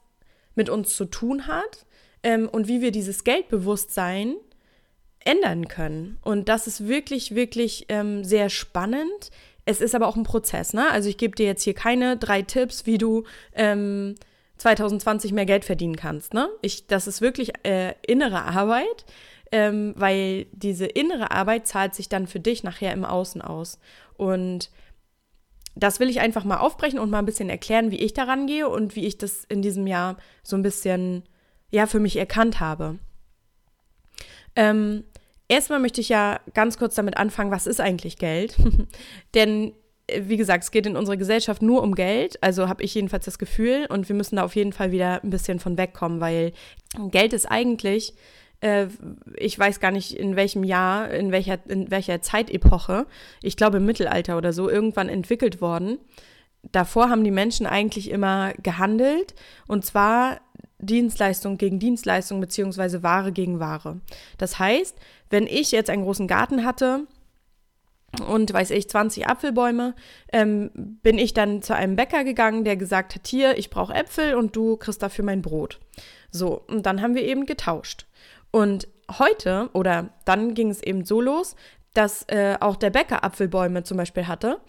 mit 0.56 0.70
uns 0.70 0.96
zu 0.96 1.06
tun 1.06 1.48
hat 1.48 1.86
ähm, 2.24 2.48
und 2.48 2.68
wie 2.68 2.82
wir 2.82 2.92
dieses 2.92 3.26
Geldbewusstsein 3.26 4.36
ändern 5.20 5.68
können. 5.68 6.18
Und 6.22 6.48
das 6.50 6.68
ist 6.68 6.88
wirklich, 6.88 7.36
wirklich 7.36 7.86
ähm, 7.90 8.24
sehr 8.24 8.50
spannend. 8.50 9.32
Es 9.66 9.82
ist 9.82 9.96
aber 9.96 10.08
auch 10.08 10.16
ein 10.16 10.24
Prozess, 10.24 10.74
ne? 10.74 10.90
Also 10.92 11.10
ich 11.10 11.18
gebe 11.18 11.36
dir 11.36 11.46
jetzt 11.46 11.64
hier 11.64 11.74
keine 11.74 12.18
drei 12.18 12.42
Tipps, 12.42 12.86
wie 12.86 12.98
du 12.98 13.24
ähm, 13.54 14.16
2020 14.58 15.32
mehr 15.32 15.46
Geld 15.46 15.66
verdienen 15.66 15.96
kannst, 15.96 16.34
ne? 16.34 16.50
Ich, 16.62 16.88
das 16.88 17.08
ist 17.08 17.22
wirklich 17.22 17.52
äh, 17.66 17.94
innere 18.06 18.44
Arbeit, 18.44 19.06
ähm, 19.52 19.94
weil 19.96 20.48
diese 20.52 20.86
innere 20.86 21.32
Arbeit 21.32 21.68
zahlt 21.68 21.96
sich 21.96 22.10
dann 22.10 22.28
für 22.28 22.40
dich 22.40 22.64
nachher 22.64 22.92
im 22.92 23.06
Außen 23.06 23.42
aus. 23.42 23.80
Und 24.18 24.70
das 25.76 26.00
will 26.00 26.10
ich 26.10 26.20
einfach 26.20 26.44
mal 26.44 26.58
aufbrechen 26.58 27.00
und 27.00 27.10
mal 27.10 27.20
ein 27.20 27.26
bisschen 27.26 27.50
erklären, 27.50 27.90
wie 27.92 28.00
ich 28.00 28.14
daran 28.14 28.48
gehe 28.48 28.68
und 28.68 28.96
wie 28.96 29.06
ich 29.06 29.18
das 29.18 29.44
in 29.46 29.62
diesem 29.62 29.88
Jahr 29.88 30.18
so 30.44 30.56
ein 30.56 30.62
bisschen, 30.62 31.24
ja, 31.72 31.88
für 31.88 32.00
mich 32.00 32.18
erkannt 32.18 32.60
habe. 32.60 33.00
Ähm, 34.56 35.04
Erstmal 35.54 35.78
möchte 35.78 36.02
ich 36.02 36.10
ja 36.10 36.40
ganz 36.56 36.80
kurz 36.80 36.96
damit 36.96 37.16
anfangen, 37.18 37.52
was 37.52 37.68
ist 37.68 37.80
eigentlich 37.80 38.18
Geld? 38.18 38.56
Denn 39.36 39.74
äh, 40.08 40.24
wie 40.26 40.38
gesagt, 40.38 40.64
es 40.64 40.72
geht 40.72 40.88
in 40.88 40.98
unserer 40.98 41.16
Gesellschaft 41.16 41.62
nur 41.62 41.84
um 41.84 41.94
Geld. 41.94 42.42
Also 42.42 42.68
habe 42.70 42.82
ich 42.82 42.96
jedenfalls 42.96 43.26
das 43.26 43.38
Gefühl. 43.38 43.86
Und 43.88 44.10
wir 44.10 44.16
müssen 44.16 44.38
da 44.38 44.46
auf 44.46 44.56
jeden 44.56 44.74
Fall 44.74 44.92
wieder 44.92 45.24
ein 45.24 45.30
bisschen 45.30 45.60
von 45.60 45.78
wegkommen, 45.78 46.20
weil 46.22 46.54
Geld 47.12 47.34
ist 47.34 47.46
eigentlich, 47.46 48.16
äh, 48.62 48.88
ich 49.38 49.60
weiß 49.60 49.80
gar 49.80 49.92
nicht 49.92 50.18
in 50.18 50.36
welchem 50.36 50.64
Jahr, 50.64 51.12
in 51.12 51.32
welcher, 51.32 51.60
in 51.70 51.92
welcher 51.92 52.20
Zeitepoche, 52.24 53.06
ich 53.44 53.56
glaube 53.56 53.78
im 53.78 53.86
Mittelalter 53.86 54.38
oder 54.38 54.54
so, 54.54 54.72
irgendwann 54.72 55.08
entwickelt 55.08 55.62
worden. 55.62 56.00
Davor 56.72 57.12
haben 57.12 57.24
die 57.24 57.30
Menschen 57.30 57.68
eigentlich 57.68 58.10
immer 58.10 58.54
gehandelt. 58.54 59.36
Und 59.68 59.86
zwar 59.86 60.40
Dienstleistung 60.80 61.58
gegen 61.58 61.80
Dienstleistung 61.80 62.42
beziehungsweise 62.42 63.04
Ware 63.04 63.32
gegen 63.32 63.60
Ware. 63.60 64.02
Das 64.38 64.60
heißt, 64.60 64.98
wenn 65.34 65.48
ich 65.48 65.72
jetzt 65.72 65.90
einen 65.90 66.04
großen 66.04 66.28
Garten 66.28 66.64
hatte, 66.64 67.08
und 68.28 68.54
weiß 68.54 68.70
ich, 68.70 68.88
20 68.88 69.28
Apfelbäume, 69.28 69.96
ähm, 70.32 70.70
bin 70.76 71.18
ich 71.18 71.34
dann 71.34 71.64
zu 71.64 71.74
einem 71.74 71.96
Bäcker 71.96 72.24
gegangen, 72.24 72.64
der 72.64 72.78
gesagt 72.78 73.16
hat, 73.16 73.26
hier, 73.26 73.58
ich 73.58 73.72
brauche 73.72 73.96
Äpfel 73.96 74.36
und 74.36 74.56
du 74.56 74.78
kriegst 74.78 75.02
dafür 75.02 75.26
mein 75.26 75.42
Brot. 75.42 75.80
So, 76.30 76.62
und 76.68 76.86
dann 76.86 77.02
haben 77.02 77.16
wir 77.16 77.24
eben 77.24 77.48
getauscht. 77.48 78.06
Und 78.52 78.88
heute, 79.18 79.72
oder 79.74 80.10
dann 80.26 80.54
ging 80.54 80.70
es 80.70 80.84
eben 80.84 81.06
so 81.06 81.22
los, 81.22 81.56
dass 81.96 82.24
äh, 82.28 82.56
auch 82.60 82.76
der 82.76 82.92
Bäcker 82.92 83.24
Apfelbäume 83.24 83.82
zum 83.82 83.98
Beispiel 83.98 84.28
hatte 84.28 84.60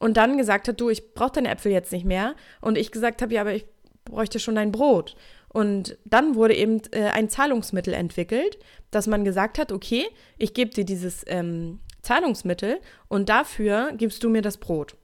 und 0.00 0.16
dann 0.16 0.36
gesagt 0.36 0.66
hat, 0.66 0.80
du, 0.80 0.90
ich 0.90 1.14
brauche 1.14 1.34
deine 1.34 1.50
Äpfel 1.50 1.70
jetzt 1.70 1.92
nicht 1.92 2.04
mehr. 2.04 2.34
Und 2.60 2.78
ich 2.78 2.90
gesagt 2.90 3.22
habe, 3.22 3.32
ja, 3.32 3.42
aber 3.42 3.54
ich 3.54 3.66
bräuchte 4.04 4.40
schon 4.40 4.56
dein 4.56 4.72
Brot. 4.72 5.16
Und 5.48 5.96
dann 6.04 6.34
wurde 6.34 6.54
eben 6.54 6.82
äh, 6.92 7.04
ein 7.04 7.28
Zahlungsmittel 7.28 7.94
entwickelt, 7.94 8.58
dass 8.90 9.06
man 9.06 9.24
gesagt 9.24 9.58
hat, 9.58 9.72
okay, 9.72 10.06
ich 10.36 10.54
gebe 10.54 10.70
dir 10.70 10.84
dieses 10.84 11.24
ähm, 11.26 11.80
Zahlungsmittel 12.02 12.80
und 13.08 13.28
dafür 13.28 13.92
gibst 13.96 14.22
du 14.24 14.28
mir 14.28 14.42
das 14.42 14.58
Brot. 14.58 14.96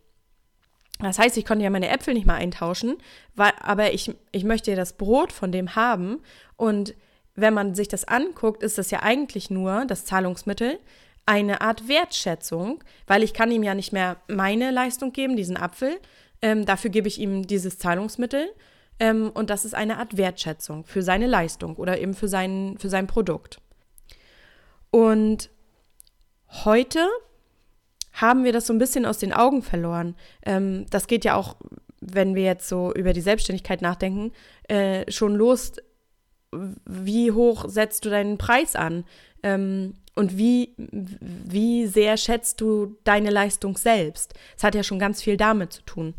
Das 1.01 1.19
heißt, 1.19 1.37
ich 1.37 1.45
konnte 1.45 1.65
ja 1.65 1.71
meine 1.71 1.89
Äpfel 1.89 2.15
nicht 2.15 2.27
mal 2.27 2.37
eintauschen, 2.37 2.97
weil, 3.35 3.53
aber 3.61 3.93
ich, 3.93 4.15
ich 4.33 4.45
möchte 4.45 4.71
ja 4.71 4.77
das 4.77 4.95
Brot 4.95 5.33
von 5.33 5.51
dem 5.51 5.75
haben. 5.75 6.21
Und 6.57 6.95
wenn 7.35 7.53
man 7.53 7.75
sich 7.75 7.89
das 7.89 8.05
anguckt, 8.07 8.63
ist 8.63 8.79
das 8.79 8.91
ja 8.91 9.03
eigentlich 9.03 9.51
nur 9.51 9.87
das 9.87 10.05
Zahlungsmittel 10.05 10.79
eine 11.27 11.63
Art 11.63 11.89
Wertschätzung, 11.89 12.85
weil 13.07 13.23
ich 13.23 13.33
kann 13.35 13.51
ihm 13.51 13.63
ja 13.63 13.75
nicht 13.75 13.93
mehr 13.93 14.19
meine 14.29 14.71
Leistung 14.71 15.13
geben, 15.13 15.37
diesen 15.37 15.57
Apfel. 15.57 15.99
Ähm, 16.43 16.67
dafür 16.67 16.91
gebe 16.91 17.09
ich 17.09 17.19
ihm 17.19 17.47
dieses 17.47 17.79
Zahlungsmittel. 17.79 18.51
Ähm, 18.99 19.31
und 19.35 19.51
das 19.51 19.65
ist 19.65 19.75
eine 19.75 19.99
Art 19.99 20.17
Wertschätzung 20.17 20.85
für 20.85 21.03
seine 21.03 21.27
Leistung 21.27 21.77
oder 21.77 21.99
eben 21.99 22.15
für 22.15 22.29
sein, 22.29 22.77
für 22.79 22.89
sein 22.89 23.07
Produkt. 23.07 23.61
Und 24.91 25.51
Heute 26.63 27.09
haben 28.13 28.45
wir 28.45 28.53
das 28.53 28.69
so 28.69 28.73
ein 28.73 28.79
bisschen 28.79 29.07
aus 29.07 29.19
den 29.19 29.33
Augen 29.33 29.63
verloren. 29.63 30.15
Ähm, 30.47 30.87
das 30.91 31.09
geht 31.09 31.25
ja 31.25 31.35
auch, 31.35 31.57
wenn 32.01 32.37
wir 32.37 32.45
jetzt 32.45 32.69
so 32.69 32.93
über 32.95 33.13
die 33.13 33.21
Selbstständigkeit 33.21 33.83
nachdenken, 33.83 34.33
äh, 34.69 35.11
schon 35.11 35.35
los. 35.35 35.73
Wie 36.53 37.33
hoch 37.33 37.65
setzt 37.69 38.05
du 38.05 38.11
deinen 38.11 38.39
Preis 38.39 38.77
an? 38.77 39.05
Ähm, 39.43 39.95
und 40.15 40.39
wie, 40.39 40.75
wie 40.77 41.89
sehr 41.89 42.17
schätzt 42.17 42.61
du 42.61 42.97
deine 43.03 43.31
Leistung 43.31 43.77
selbst? 43.77 44.35
Es 44.57 44.63
hat 44.63 44.77
ja 44.77 44.85
schon 44.85 45.01
ganz 45.01 45.21
viel 45.21 45.37
damit 45.37 45.73
zu 45.73 45.83
tun. 45.83 46.15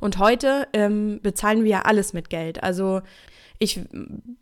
Und 0.00 0.18
heute 0.18 0.66
ähm, 0.72 1.20
bezahlen 1.22 1.64
wir 1.64 1.70
ja 1.70 1.82
alles 1.82 2.12
mit 2.12 2.30
Geld. 2.30 2.62
Also 2.62 3.02
ich 3.62 3.78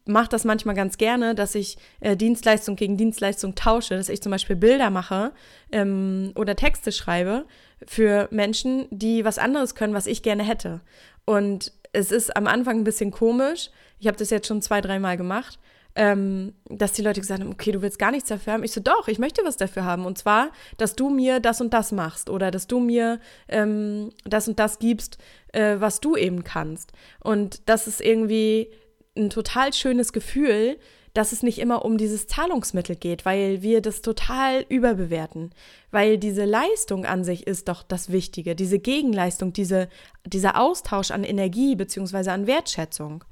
mache 0.06 0.28
das 0.28 0.44
manchmal 0.44 0.76
ganz 0.76 0.96
gerne, 0.96 1.34
dass 1.34 1.56
ich 1.56 1.76
äh, 1.98 2.16
Dienstleistung 2.16 2.76
gegen 2.76 2.96
Dienstleistung 2.96 3.56
tausche, 3.56 3.96
dass 3.96 4.08
ich 4.08 4.22
zum 4.22 4.30
Beispiel 4.30 4.54
Bilder 4.54 4.90
mache 4.90 5.32
ähm, 5.72 6.32
oder 6.36 6.54
Texte 6.54 6.92
schreibe 6.92 7.44
für 7.84 8.28
Menschen, 8.30 8.86
die 8.90 9.24
was 9.24 9.38
anderes 9.38 9.74
können, 9.74 9.92
was 9.92 10.06
ich 10.06 10.22
gerne 10.22 10.44
hätte. 10.44 10.80
Und 11.24 11.72
es 11.92 12.12
ist 12.12 12.36
am 12.36 12.46
Anfang 12.46 12.78
ein 12.78 12.84
bisschen 12.84 13.10
komisch. 13.10 13.70
Ich 13.98 14.06
habe 14.06 14.16
das 14.16 14.30
jetzt 14.30 14.46
schon 14.46 14.62
zwei, 14.62 14.80
dreimal 14.80 15.16
gemacht. 15.16 15.58
Ähm, 16.00 16.54
dass 16.66 16.92
die 16.92 17.02
Leute 17.02 17.20
gesagt 17.20 17.40
haben, 17.40 17.50
okay, 17.50 17.72
du 17.72 17.82
willst 17.82 17.98
gar 17.98 18.12
nichts 18.12 18.28
dafür 18.28 18.52
haben. 18.52 18.62
Ich 18.62 18.70
so, 18.70 18.80
doch, 18.80 19.08
ich 19.08 19.18
möchte 19.18 19.42
was 19.44 19.56
dafür 19.56 19.84
haben. 19.84 20.06
Und 20.06 20.16
zwar, 20.16 20.52
dass 20.76 20.94
du 20.94 21.10
mir 21.10 21.40
das 21.40 21.60
und 21.60 21.74
das 21.74 21.90
machst 21.90 22.30
oder 22.30 22.52
dass 22.52 22.68
du 22.68 22.78
mir 22.78 23.18
ähm, 23.48 24.10
das 24.24 24.46
und 24.46 24.60
das 24.60 24.78
gibst, 24.78 25.18
äh, 25.52 25.76
was 25.80 26.00
du 26.00 26.14
eben 26.14 26.44
kannst. 26.44 26.92
Und 27.18 27.68
das 27.68 27.88
ist 27.88 28.00
irgendwie 28.00 28.70
ein 29.16 29.28
total 29.28 29.72
schönes 29.72 30.12
Gefühl, 30.12 30.78
dass 31.14 31.32
es 31.32 31.42
nicht 31.42 31.58
immer 31.58 31.84
um 31.84 31.98
dieses 31.98 32.28
Zahlungsmittel 32.28 32.94
geht, 32.94 33.24
weil 33.24 33.60
wir 33.60 33.80
das 33.80 34.02
total 34.02 34.64
überbewerten. 34.68 35.50
Weil 35.90 36.16
diese 36.16 36.44
Leistung 36.44 37.06
an 37.06 37.24
sich 37.24 37.44
ist 37.44 37.66
doch 37.66 37.82
das 37.82 38.12
Wichtige, 38.12 38.54
diese 38.54 38.78
Gegenleistung, 38.78 39.52
diese, 39.52 39.88
dieser 40.24 40.60
Austausch 40.60 41.10
an 41.10 41.24
Energie 41.24 41.74
beziehungsweise 41.74 42.30
an 42.30 42.46
Wertschätzung. 42.46 43.24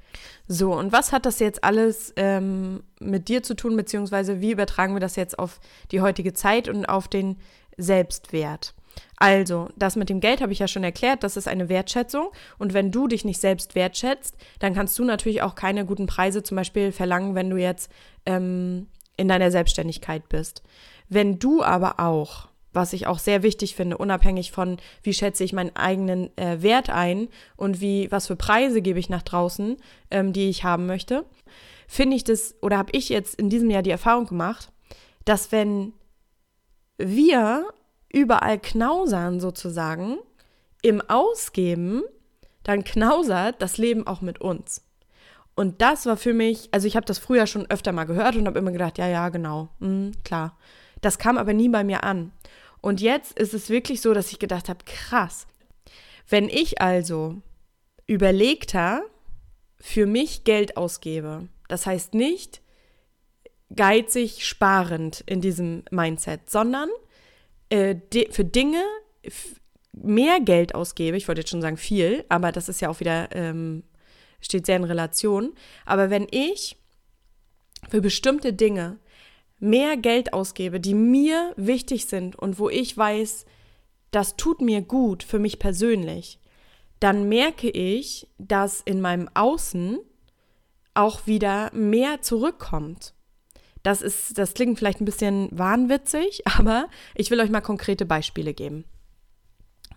So, 0.48 0.74
und 0.74 0.92
was 0.92 1.12
hat 1.12 1.26
das 1.26 1.38
jetzt 1.38 1.64
alles 1.64 2.12
ähm, 2.16 2.82
mit 3.00 3.28
dir 3.28 3.42
zu 3.42 3.54
tun, 3.54 3.76
beziehungsweise 3.76 4.40
wie 4.40 4.52
übertragen 4.52 4.94
wir 4.94 5.00
das 5.00 5.16
jetzt 5.16 5.38
auf 5.38 5.60
die 5.90 6.00
heutige 6.00 6.32
Zeit 6.32 6.68
und 6.68 6.86
auf 6.86 7.08
den 7.08 7.36
Selbstwert? 7.76 8.74
Also, 9.18 9.68
das 9.76 9.96
mit 9.96 10.08
dem 10.08 10.20
Geld 10.20 10.40
habe 10.40 10.52
ich 10.52 10.58
ja 10.58 10.68
schon 10.68 10.84
erklärt, 10.84 11.22
das 11.22 11.36
ist 11.36 11.48
eine 11.48 11.68
Wertschätzung. 11.68 12.30
Und 12.58 12.74
wenn 12.74 12.90
du 12.90 13.08
dich 13.08 13.24
nicht 13.24 13.40
selbst 13.40 13.74
wertschätzt, 13.74 14.36
dann 14.58 14.74
kannst 14.74 14.98
du 14.98 15.04
natürlich 15.04 15.42
auch 15.42 15.54
keine 15.54 15.86
guten 15.86 16.06
Preise 16.06 16.42
zum 16.42 16.56
Beispiel 16.56 16.92
verlangen, 16.92 17.34
wenn 17.34 17.50
du 17.50 17.56
jetzt 17.56 17.90
ähm, 18.26 18.88
in 19.16 19.28
deiner 19.28 19.50
Selbstständigkeit 19.50 20.28
bist. 20.28 20.62
Wenn 21.08 21.38
du 21.38 21.62
aber 21.62 21.98
auch, 22.00 22.48
was 22.76 22.92
ich 22.92 23.06
auch 23.06 23.18
sehr 23.18 23.42
wichtig 23.42 23.74
finde, 23.74 23.98
unabhängig 23.98 24.52
von, 24.52 24.76
wie 25.02 25.14
schätze 25.14 25.42
ich 25.42 25.52
meinen 25.52 25.74
eigenen 25.74 26.36
äh, 26.36 26.62
Wert 26.62 26.90
ein 26.90 27.28
und 27.56 27.80
wie, 27.80 28.10
was 28.12 28.28
für 28.28 28.36
Preise 28.36 28.82
gebe 28.82 28.98
ich 28.98 29.08
nach 29.08 29.22
draußen, 29.22 29.76
ähm, 30.10 30.32
die 30.32 30.48
ich 30.48 30.62
haben 30.62 30.86
möchte, 30.86 31.24
finde 31.88 32.16
ich 32.16 32.24
das, 32.24 32.54
oder 32.62 32.78
habe 32.78 32.92
ich 32.92 33.08
jetzt 33.08 33.34
in 33.34 33.50
diesem 33.50 33.70
Jahr 33.70 33.82
die 33.82 33.90
Erfahrung 33.90 34.26
gemacht, 34.26 34.70
dass 35.24 35.50
wenn 35.50 35.92
wir 36.98 37.66
überall 38.12 38.58
knausern 38.58 39.40
sozusagen, 39.40 40.18
im 40.82 41.00
Ausgeben, 41.00 42.02
dann 42.62 42.84
knausert 42.84 43.60
das 43.60 43.76
Leben 43.76 44.06
auch 44.06 44.20
mit 44.20 44.40
uns. 44.40 44.82
Und 45.56 45.80
das 45.80 46.06
war 46.06 46.16
für 46.16 46.34
mich, 46.34 46.68
also 46.72 46.86
ich 46.86 46.96
habe 46.96 47.06
das 47.06 47.18
früher 47.18 47.46
schon 47.46 47.68
öfter 47.70 47.92
mal 47.92 48.04
gehört 48.04 48.36
und 48.36 48.46
habe 48.46 48.58
immer 48.58 48.72
gedacht, 48.72 48.98
ja, 48.98 49.08
ja, 49.08 49.30
genau, 49.30 49.70
mh, 49.80 50.12
klar. 50.22 50.56
Das 51.00 51.18
kam 51.18 51.38
aber 51.38 51.54
nie 51.54 51.68
bei 51.68 51.82
mir 51.82 52.04
an. 52.04 52.32
Und 52.86 53.00
jetzt 53.00 53.36
ist 53.36 53.52
es 53.52 53.68
wirklich 53.68 54.00
so, 54.00 54.14
dass 54.14 54.30
ich 54.30 54.38
gedacht 54.38 54.68
habe, 54.68 54.84
krass. 54.84 55.48
Wenn 56.28 56.48
ich 56.48 56.80
also 56.80 57.42
überlegter 58.06 59.02
für 59.80 60.06
mich 60.06 60.44
Geld 60.44 60.76
ausgebe, 60.76 61.48
das 61.66 61.84
heißt 61.84 62.14
nicht 62.14 62.60
geizig 63.74 64.46
sparend 64.46 65.24
in 65.26 65.40
diesem 65.40 65.82
Mindset, 65.90 66.48
sondern 66.48 66.88
äh, 67.70 67.96
für 68.30 68.44
Dinge 68.44 68.84
mehr 69.92 70.38
Geld 70.38 70.76
ausgebe, 70.76 71.16
ich 71.16 71.26
wollte 71.26 71.40
jetzt 71.40 71.50
schon 71.50 71.62
sagen 71.62 71.78
viel, 71.78 72.24
aber 72.28 72.52
das 72.52 72.68
ist 72.68 72.80
ja 72.80 72.88
auch 72.88 73.00
wieder, 73.00 73.34
ähm, 73.34 73.82
steht 74.40 74.64
sehr 74.64 74.76
in 74.76 74.84
Relation. 74.84 75.54
Aber 75.86 76.08
wenn 76.08 76.28
ich 76.30 76.76
für 77.90 78.00
bestimmte 78.00 78.52
Dinge 78.52 79.00
mehr 79.58 79.96
Geld 79.96 80.32
ausgebe, 80.32 80.80
die 80.80 80.94
mir 80.94 81.52
wichtig 81.56 82.06
sind 82.06 82.36
und 82.36 82.58
wo 82.58 82.68
ich 82.68 82.96
weiß, 82.96 83.46
das 84.10 84.36
tut 84.36 84.60
mir 84.60 84.82
gut 84.82 85.22
für 85.22 85.38
mich 85.38 85.58
persönlich, 85.58 86.38
dann 87.00 87.28
merke 87.28 87.68
ich, 87.68 88.28
dass 88.38 88.80
in 88.80 89.00
meinem 89.00 89.28
Außen 89.34 89.98
auch 90.94 91.26
wieder 91.26 91.70
mehr 91.74 92.22
zurückkommt. 92.22 93.12
Das 93.82 94.02
ist, 94.02 94.38
das 94.38 94.54
klingt 94.54 94.78
vielleicht 94.78 95.00
ein 95.00 95.04
bisschen 95.04 95.48
wahnwitzig, 95.52 96.42
aber 96.58 96.88
ich 97.14 97.30
will 97.30 97.40
euch 97.40 97.50
mal 97.50 97.60
konkrete 97.60 98.06
Beispiele 98.06 98.54
geben. 98.54 98.84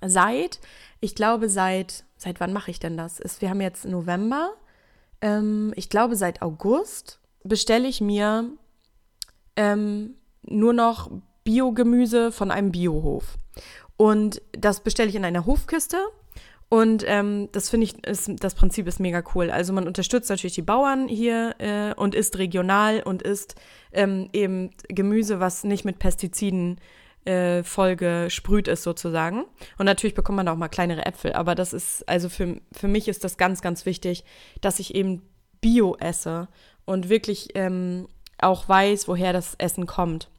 Seit, 0.06 0.60
ich 1.02 1.16
glaube, 1.16 1.50
seit, 1.50 2.06
seit 2.16 2.40
wann 2.40 2.54
mache 2.54 2.72
ich 2.72 2.80
denn 2.80 2.98
das? 2.98 3.20
Ist, 3.20 3.42
wir 3.42 3.50
haben 3.50 3.62
jetzt 3.62 3.86
November. 3.86 4.54
Ähm, 5.22 5.74
ich 5.76 5.90
glaube, 5.90 6.16
seit 6.16 6.42
August 6.42 7.20
bestelle 7.44 7.88
ich 7.88 8.00
mir 8.00 8.50
ähm, 9.60 10.16
nur 10.44 10.72
noch 10.72 11.12
Biogemüse 11.44 12.32
von 12.32 12.50
einem 12.50 12.72
Biohof. 12.72 13.38
Und 13.98 14.42
das 14.54 14.80
bestelle 14.80 15.10
ich 15.10 15.16
in 15.16 15.26
einer 15.26 15.46
Hofkiste 15.46 15.98
und 16.70 17.04
ähm, 17.06 17.50
das 17.52 17.70
finde 17.70 17.86
ich, 17.86 18.08
ist, 18.08 18.32
das 18.40 18.56
Prinzip 18.56 18.88
ist 18.88 19.00
mega 19.00 19.22
cool. 19.36 19.52
Also 19.52 19.74
man 19.74 19.86
unterstützt 19.86 20.30
natürlich 20.30 20.56
die 20.56 20.62
Bauern 20.62 21.10
hier 21.10 21.56
äh, 21.58 21.94
und 21.96 22.16
isst 22.16 22.38
regional 22.38 23.02
und 23.04 23.22
isst 23.22 23.56
ähm, 23.92 24.30
eben 24.32 24.70
Gemüse, 24.88 25.42
was 25.42 25.66
nicht 25.66 25.84
mit 25.84 26.00
Pestiziden 26.00 26.80
äh, 27.26 27.64
voll 27.64 27.98
gesprüht 27.98 28.70
ist 28.70 28.84
sozusagen. 28.84 29.44
Und 29.78 29.88
natürlich 29.88 30.14
bekommt 30.14 30.38
man 30.38 30.48
auch 30.48 30.56
mal 30.56 30.70
kleinere 30.70 31.06
Äpfel. 31.06 31.34
Aber 31.34 31.54
das 31.54 31.74
ist, 31.74 32.08
also 32.08 32.30
für, 32.30 32.62
für 32.72 32.88
mich 32.88 33.10
ist 33.10 33.26
das 33.26 33.36
ganz, 33.36 33.62
ganz 33.62 33.86
wichtig, 33.86 34.24
dass 34.62 34.80
ich 34.80 34.96
eben 34.96 35.24
Bio 35.60 35.98
esse 36.00 36.48
und 36.86 37.10
wirklich 37.10 37.50
ähm, 37.56 38.08
auch 38.42 38.68
weiß, 38.68 39.08
woher 39.08 39.34
das 39.34 39.56
Essen 39.58 39.86
kommt. 39.86 40.30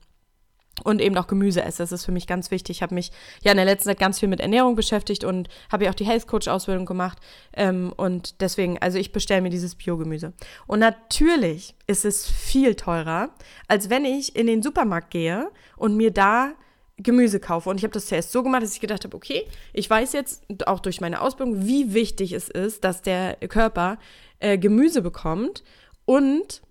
und 0.85 1.01
eben 1.01 1.17
auch 1.17 1.27
Gemüse 1.27 1.63
esse. 1.63 1.83
Das 1.83 1.93
ist 1.93 2.05
für 2.05 2.13
mich 2.13 2.27
ganz 2.27 2.51
wichtig. 2.51 2.79
Ich 2.79 2.83
habe 2.83 2.95
mich 2.95 3.13
ja 3.43 3.51
in 3.51 3.57
der 3.57 3.67
letzten 3.67 3.91
Zeit 3.91 3.99
ganz 3.99 4.19
viel 4.19 4.29
mit 4.29 4.41
Ernährung 4.41 4.77
beschäftigt 4.77 5.25
und 5.25 5.49
habe 5.71 5.85
ja 5.85 5.91
auch 5.91 5.95
die 5.95 6.07
Health 6.07 6.27
Coach 6.27 6.49
Ausbildung 6.49 6.87
gemacht. 6.87 7.19
Ähm, 7.55 7.93
und 7.97 8.41
deswegen, 8.41 8.79
also 8.79 8.99
ich 8.99 9.13
bestelle 9.13 9.43
mir 9.43 9.51
dieses 9.51 9.75
Biogemüse. 9.75 10.33
Und 10.67 10.79
natürlich 10.79 11.75
ist 11.87 12.05
es 12.05 12.27
viel 12.31 12.75
teurer, 12.75 13.31
als 13.69 13.91
wenn 13.91 14.05
ich 14.05 14.37
in 14.37 14.47
den 14.47 14.63
Supermarkt 14.63 15.11
gehe 15.11 15.51
und 15.77 15.97
mir 15.97 16.13
da 16.13 16.53
Gemüse 16.97 17.41
kaufe. 17.41 17.71
Und 17.71 17.79
ich 17.79 17.83
habe 17.83 17.93
das 17.93 18.07
zuerst 18.07 18.33
so 18.33 18.43
gemacht, 18.43 18.63
dass 18.63 18.75
ich 18.75 18.81
gedacht 18.81 19.05
habe, 19.05 19.17
okay, 19.17 19.47
ich 19.73 19.89
weiß 19.89 20.13
jetzt 20.13 20.45
auch 20.67 20.81
durch 20.81 21.01
meine 21.01 21.21
Ausbildung, 21.21 21.67
wie 21.67 21.95
wichtig 21.95 22.33
es 22.33 22.49
ist, 22.49 22.85
dass 22.85 23.03
der 23.03 23.37
Körper 23.37 23.99
äh, 24.39 24.59
Gemüse 24.59 25.03
bekommt 25.03 25.65
und 26.05 26.63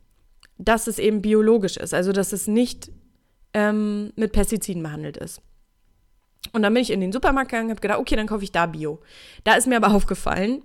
dass 0.60 0.86
es 0.86 1.00
eben 1.00 1.22
biologisch 1.24 1.78
ist. 1.78 1.94
Also 1.94 2.12
dass 2.12 2.34
es 2.34 2.48
nicht 2.48 2.92
ähm, 3.56 4.12
mit 4.16 4.34
Pestiziden 4.34 4.84
behandelt 4.84 5.18
ist. 5.18 5.42
Und 6.54 6.62
dann 6.62 6.74
bin 6.74 6.84
ich 6.84 6.92
in 6.92 7.01
den 7.01 7.12
Supermarkt 7.12 7.50
gegangen 7.50 7.68
und 7.68 7.72
habe 7.72 7.82
gedacht, 7.82 8.00
okay, 8.00 8.16
dann 8.16 8.28
kaufe 8.28 8.44
ich 8.44 8.51
da 8.51 8.68
Bio. 8.68 9.00
Da 9.44 9.56
ist 9.56 9.68
mir 9.68 9.78
aber 9.78 9.94
aufgefallen, 9.96 10.63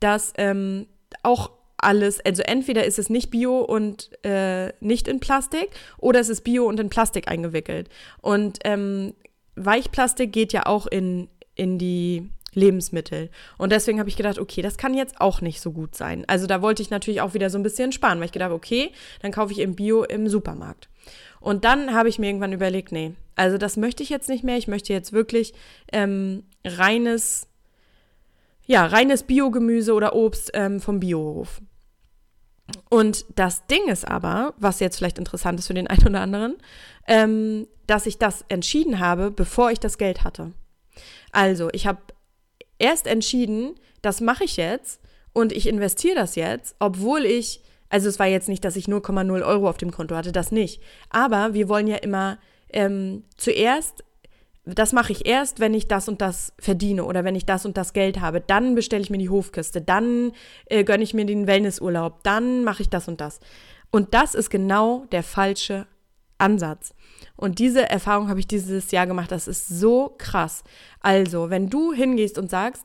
dass 0.00 0.32
ähm, 0.36 0.86
auch 1.22 1.52
alles, 1.76 2.20
also 2.24 2.42
entweder 2.42 2.84
ist 2.84 2.98
es 2.98 3.10
nicht 3.10 3.30
Bio 3.30 3.60
und 3.60 4.10
äh, 4.24 4.72
nicht 4.80 5.06
in 5.06 5.20
Plastik 5.20 5.68
oder 5.98 6.20
es 6.20 6.30
ist 6.30 6.42
Bio 6.42 6.66
und 6.66 6.80
in 6.80 6.88
Plastik 6.88 7.28
eingewickelt. 7.28 7.88
Und 8.22 8.58
ähm, 8.64 9.14
Weichplastik 9.56 10.32
geht 10.32 10.52
ja 10.52 10.66
auch 10.66 10.86
in, 10.86 11.28
in 11.54 11.78
die 11.78 12.30
Lebensmittel. 12.54 13.30
Und 13.58 13.72
deswegen 13.72 13.98
habe 13.98 14.08
ich 14.08 14.16
gedacht, 14.16 14.38
okay, 14.38 14.62
das 14.62 14.76
kann 14.76 14.94
jetzt 14.94 15.20
auch 15.20 15.40
nicht 15.40 15.60
so 15.60 15.72
gut 15.72 15.94
sein. 15.94 16.24
Also 16.26 16.46
da 16.46 16.62
wollte 16.62 16.82
ich 16.82 16.90
natürlich 16.90 17.20
auch 17.20 17.34
wieder 17.34 17.50
so 17.50 17.58
ein 17.58 17.62
bisschen 17.62 17.92
sparen, 17.92 18.18
weil 18.18 18.26
ich 18.26 18.32
gedacht, 18.32 18.52
okay, 18.52 18.90
dann 19.20 19.32
kaufe 19.32 19.52
ich 19.52 19.60
eben 19.60 19.76
Bio 19.76 20.04
im 20.04 20.28
Supermarkt. 20.28 20.88
Und 21.40 21.64
dann 21.64 21.94
habe 21.94 22.08
ich 22.08 22.18
mir 22.18 22.26
irgendwann 22.26 22.52
überlegt, 22.52 22.90
nee, 22.92 23.12
also 23.36 23.58
das 23.58 23.76
möchte 23.76 24.02
ich 24.02 24.08
jetzt 24.08 24.28
nicht 24.28 24.44
mehr. 24.44 24.56
Ich 24.56 24.68
möchte 24.68 24.92
jetzt 24.92 25.12
wirklich 25.12 25.52
ähm, 25.92 26.44
reines, 26.64 27.48
ja, 28.64 28.86
reines 28.86 29.24
Biogemüse 29.24 29.92
oder 29.92 30.14
Obst 30.14 30.50
ähm, 30.54 30.80
vom 30.80 31.00
Biohof. 31.00 31.60
Und 32.88 33.26
das 33.34 33.66
Ding 33.66 33.88
ist 33.88 34.08
aber, 34.08 34.54
was 34.56 34.80
jetzt 34.80 34.96
vielleicht 34.96 35.18
interessant 35.18 35.58
ist 35.58 35.66
für 35.66 35.74
den 35.74 35.86
einen 35.88 36.08
oder 36.08 36.20
anderen, 36.20 36.56
ähm, 37.06 37.66
dass 37.86 38.06
ich 38.06 38.18
das 38.18 38.44
entschieden 38.48 38.98
habe, 38.98 39.30
bevor 39.30 39.70
ich 39.70 39.80
das 39.80 39.98
Geld 39.98 40.24
hatte. 40.24 40.52
Also, 41.32 41.68
ich 41.72 41.86
habe 41.86 41.98
erst 42.78 43.06
entschieden, 43.06 43.74
das 44.02 44.20
mache 44.20 44.44
ich 44.44 44.56
jetzt 44.56 45.00
und 45.32 45.52
ich 45.52 45.68
investiere 45.68 46.16
das 46.16 46.36
jetzt, 46.36 46.76
obwohl 46.78 47.24
ich 47.24 47.60
also 47.94 48.08
es 48.08 48.18
war 48.18 48.26
jetzt 48.26 48.48
nicht, 48.48 48.64
dass 48.64 48.74
ich 48.74 48.86
0,0 48.86 49.46
Euro 49.46 49.68
auf 49.68 49.76
dem 49.76 49.92
Konto 49.92 50.16
hatte, 50.16 50.32
das 50.32 50.50
nicht. 50.50 50.82
Aber 51.10 51.54
wir 51.54 51.68
wollen 51.68 51.86
ja 51.86 51.94
immer 51.94 52.38
ähm, 52.72 53.22
zuerst, 53.36 54.02
das 54.64 54.92
mache 54.92 55.12
ich 55.12 55.26
erst, 55.26 55.60
wenn 55.60 55.74
ich 55.74 55.86
das 55.86 56.08
und 56.08 56.20
das 56.20 56.52
verdiene 56.58 57.04
oder 57.04 57.22
wenn 57.22 57.36
ich 57.36 57.46
das 57.46 57.64
und 57.64 57.76
das 57.76 57.92
Geld 57.92 58.20
habe. 58.20 58.40
Dann 58.40 58.74
bestelle 58.74 59.02
ich 59.02 59.10
mir 59.10 59.18
die 59.18 59.28
Hofkiste, 59.28 59.80
dann 59.80 60.32
äh, 60.66 60.82
gönne 60.82 61.04
ich 61.04 61.14
mir 61.14 61.24
den 61.24 61.46
Wellnessurlaub, 61.46 62.24
dann 62.24 62.64
mache 62.64 62.82
ich 62.82 62.88
das 62.88 63.06
und 63.06 63.20
das. 63.20 63.38
Und 63.92 64.12
das 64.12 64.34
ist 64.34 64.50
genau 64.50 65.04
der 65.12 65.22
falsche 65.22 65.86
Ansatz. 66.38 66.94
Und 67.36 67.58
diese 67.58 67.88
Erfahrung 67.88 68.28
habe 68.28 68.40
ich 68.40 68.46
dieses 68.46 68.90
Jahr 68.90 69.06
gemacht. 69.06 69.30
Das 69.30 69.48
ist 69.48 69.68
so 69.68 70.14
krass. 70.18 70.64
Also, 71.00 71.50
wenn 71.50 71.70
du 71.70 71.92
hingehst 71.92 72.38
und 72.38 72.50
sagst, 72.50 72.84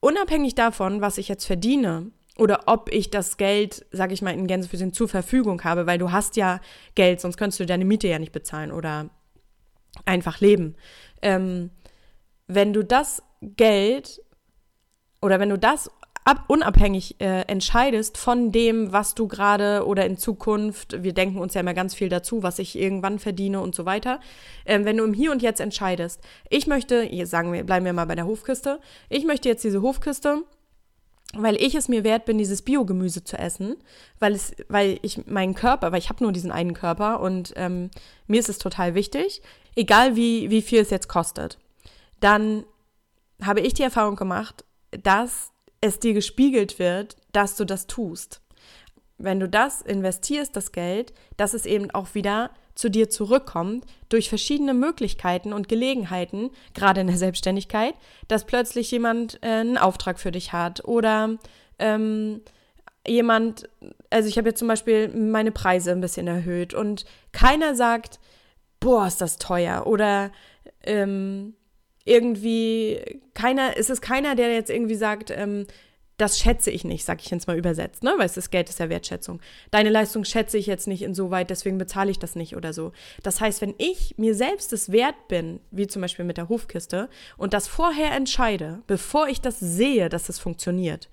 unabhängig 0.00 0.54
davon, 0.54 1.00
was 1.00 1.18
ich 1.18 1.28
jetzt 1.28 1.46
verdiene, 1.46 2.10
oder 2.40 2.62
ob 2.66 2.90
ich 2.90 3.10
das 3.10 3.36
Geld, 3.36 3.84
sag 3.92 4.12
ich 4.12 4.22
mal, 4.22 4.32
in 4.32 4.46
Gänsefüßchen 4.46 4.94
zur 4.94 5.08
Verfügung 5.08 5.62
habe, 5.62 5.86
weil 5.86 5.98
du 5.98 6.10
hast 6.10 6.36
ja 6.36 6.60
Geld, 6.94 7.20
sonst 7.20 7.36
könntest 7.36 7.60
du 7.60 7.66
deine 7.66 7.84
Miete 7.84 8.08
ja 8.08 8.18
nicht 8.18 8.32
bezahlen 8.32 8.72
oder 8.72 9.10
einfach 10.06 10.40
leben. 10.40 10.74
Ähm, 11.20 11.70
wenn 12.46 12.72
du 12.72 12.82
das 12.82 13.22
Geld 13.42 14.22
oder 15.20 15.38
wenn 15.38 15.50
du 15.50 15.58
das 15.58 15.90
ab, 16.24 16.44
unabhängig 16.48 17.20
äh, 17.20 17.42
entscheidest 17.42 18.18
von 18.18 18.52
dem, 18.52 18.92
was 18.92 19.14
du 19.14 19.26
gerade 19.26 19.86
oder 19.86 20.06
in 20.06 20.16
Zukunft, 20.16 21.02
wir 21.02 21.12
denken 21.12 21.38
uns 21.38 21.54
ja 21.54 21.60
immer 21.60 21.74
ganz 21.74 21.94
viel 21.94 22.08
dazu, 22.08 22.42
was 22.42 22.58
ich 22.58 22.78
irgendwann 22.78 23.18
verdiene 23.18 23.60
und 23.60 23.74
so 23.74 23.84
weiter. 23.84 24.20
Ähm, 24.66 24.84
wenn 24.84 24.96
du 24.96 25.04
im 25.04 25.14
Hier 25.14 25.32
und 25.32 25.42
Jetzt 25.42 25.60
entscheidest, 25.60 26.20
ich 26.48 26.66
möchte, 26.66 27.02
hier 27.02 27.26
sagen 27.26 27.52
wir, 27.52 27.64
bleiben 27.64 27.86
wir 27.86 27.92
mal 27.92 28.06
bei 28.06 28.14
der 28.14 28.26
Hofküste, 28.26 28.80
ich 29.08 29.24
möchte 29.24 29.48
jetzt 29.48 29.64
diese 29.64 29.82
Hofküste 29.82 30.44
weil 31.32 31.56
ich 31.56 31.74
es 31.74 31.88
mir 31.88 32.02
wert 32.02 32.24
bin, 32.24 32.38
dieses 32.38 32.62
Biogemüse 32.62 33.22
zu 33.22 33.38
essen, 33.38 33.76
weil 34.18 34.32
es, 34.32 34.52
weil 34.68 34.98
ich 35.02 35.26
meinen 35.26 35.54
Körper, 35.54 35.92
weil 35.92 36.00
ich 36.00 36.08
habe 36.08 36.24
nur 36.24 36.32
diesen 36.32 36.50
einen 36.50 36.74
Körper 36.74 37.20
und 37.20 37.52
ähm, 37.56 37.90
mir 38.26 38.40
ist 38.40 38.48
es 38.48 38.58
total 38.58 38.94
wichtig, 38.94 39.40
egal 39.76 40.16
wie, 40.16 40.50
wie 40.50 40.62
viel 40.62 40.80
es 40.80 40.90
jetzt 40.90 41.08
kostet, 41.08 41.58
dann 42.18 42.64
habe 43.42 43.60
ich 43.60 43.74
die 43.74 43.82
Erfahrung 43.82 44.16
gemacht, 44.16 44.64
dass 44.90 45.49
es 45.80 45.98
dir 45.98 46.14
gespiegelt 46.14 46.78
wird, 46.78 47.16
dass 47.32 47.56
du 47.56 47.64
das 47.64 47.86
tust. 47.86 48.40
Wenn 49.18 49.40
du 49.40 49.48
das 49.48 49.82
investierst, 49.82 50.56
das 50.56 50.72
Geld, 50.72 51.12
dass 51.36 51.54
es 51.54 51.66
eben 51.66 51.90
auch 51.90 52.14
wieder 52.14 52.50
zu 52.74 52.88
dir 52.88 53.10
zurückkommt 53.10 53.84
durch 54.08 54.28
verschiedene 54.28 54.72
Möglichkeiten 54.72 55.52
und 55.52 55.68
Gelegenheiten, 55.68 56.50
gerade 56.72 57.02
in 57.02 57.06
der 57.06 57.18
Selbstständigkeit, 57.18 57.94
dass 58.28 58.46
plötzlich 58.46 58.90
jemand 58.90 59.38
äh, 59.42 59.48
einen 59.48 59.76
Auftrag 59.76 60.18
für 60.18 60.30
dich 60.30 60.52
hat 60.52 60.84
oder 60.84 61.36
ähm, 61.78 62.40
jemand, 63.06 63.68
also 64.08 64.28
ich 64.28 64.38
habe 64.38 64.48
jetzt 64.48 64.58
zum 64.58 64.68
Beispiel 64.68 65.08
meine 65.08 65.52
Preise 65.52 65.92
ein 65.92 66.00
bisschen 66.00 66.26
erhöht 66.26 66.72
und 66.72 67.04
keiner 67.32 67.74
sagt, 67.74 68.18
boah, 68.78 69.06
ist 69.06 69.20
das 69.20 69.36
teuer 69.36 69.86
oder 69.86 70.32
ähm, 70.82 71.54
irgendwie 72.04 73.20
keiner, 73.34 73.76
ist 73.76 73.90
es 73.90 74.00
keiner, 74.00 74.34
der 74.34 74.52
jetzt 74.52 74.70
irgendwie 74.70 74.94
sagt, 74.94 75.30
ähm, 75.30 75.66
das 76.20 76.38
schätze 76.38 76.70
ich 76.70 76.84
nicht, 76.84 77.04
sag 77.04 77.20
ich 77.22 77.30
jetzt 77.30 77.46
mal 77.46 77.56
übersetzt, 77.56 78.02
ne? 78.02 78.12
Weil 78.18 78.28
das 78.28 78.50
Geld 78.50 78.68
ist 78.68 78.78
ja 78.78 78.90
Wertschätzung. 78.90 79.40
Deine 79.70 79.88
Leistung 79.88 80.24
schätze 80.24 80.58
ich 80.58 80.66
jetzt 80.66 80.86
nicht 80.86 81.02
insoweit, 81.02 81.48
deswegen 81.48 81.78
bezahle 81.78 82.10
ich 82.10 82.18
das 82.18 82.36
nicht 82.36 82.56
oder 82.56 82.72
so. 82.74 82.92
Das 83.22 83.40
heißt, 83.40 83.62
wenn 83.62 83.74
ich 83.78 84.18
mir 84.18 84.34
selbst 84.34 84.72
es 84.72 84.92
wert 84.92 85.28
bin, 85.28 85.60
wie 85.70 85.86
zum 85.86 86.02
Beispiel 86.02 86.26
mit 86.26 86.36
der 86.36 86.50
Hofkiste, 86.50 87.08
und 87.38 87.54
das 87.54 87.68
vorher 87.68 88.12
entscheide, 88.12 88.82
bevor 88.86 89.28
ich 89.28 89.40
das 89.40 89.58
sehe, 89.60 90.10
dass 90.10 90.28
es 90.28 90.38
funktioniert, 90.38 91.08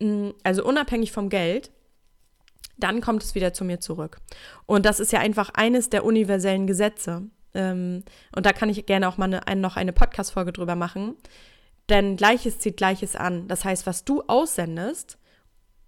mm, 0.00 0.30
also 0.42 0.64
unabhängig 0.64 1.12
vom 1.12 1.28
Geld, 1.28 1.70
dann 2.78 3.00
kommt 3.00 3.22
es 3.22 3.36
wieder 3.36 3.52
zu 3.52 3.64
mir 3.64 3.78
zurück. 3.78 4.18
Und 4.66 4.86
das 4.86 4.98
ist 4.98 5.12
ja 5.12 5.20
einfach 5.20 5.50
eines 5.50 5.88
der 5.88 6.04
universellen 6.04 6.66
Gesetze. 6.66 7.22
Ähm, 7.54 8.04
und 8.34 8.46
da 8.46 8.52
kann 8.52 8.68
ich 8.68 8.86
gerne 8.86 9.08
auch 9.08 9.18
mal 9.18 9.40
eine, 9.44 9.60
noch 9.60 9.76
eine 9.76 9.92
Podcast-Folge 9.92 10.52
drüber 10.52 10.76
machen 10.76 11.16
denn 11.88 12.16
Gleiches 12.16 12.58
zieht 12.58 12.76
Gleiches 12.76 13.16
an. 13.16 13.48
Das 13.48 13.64
heißt, 13.64 13.86
was 13.86 14.04
du 14.04 14.22
aussendest, 14.26 15.18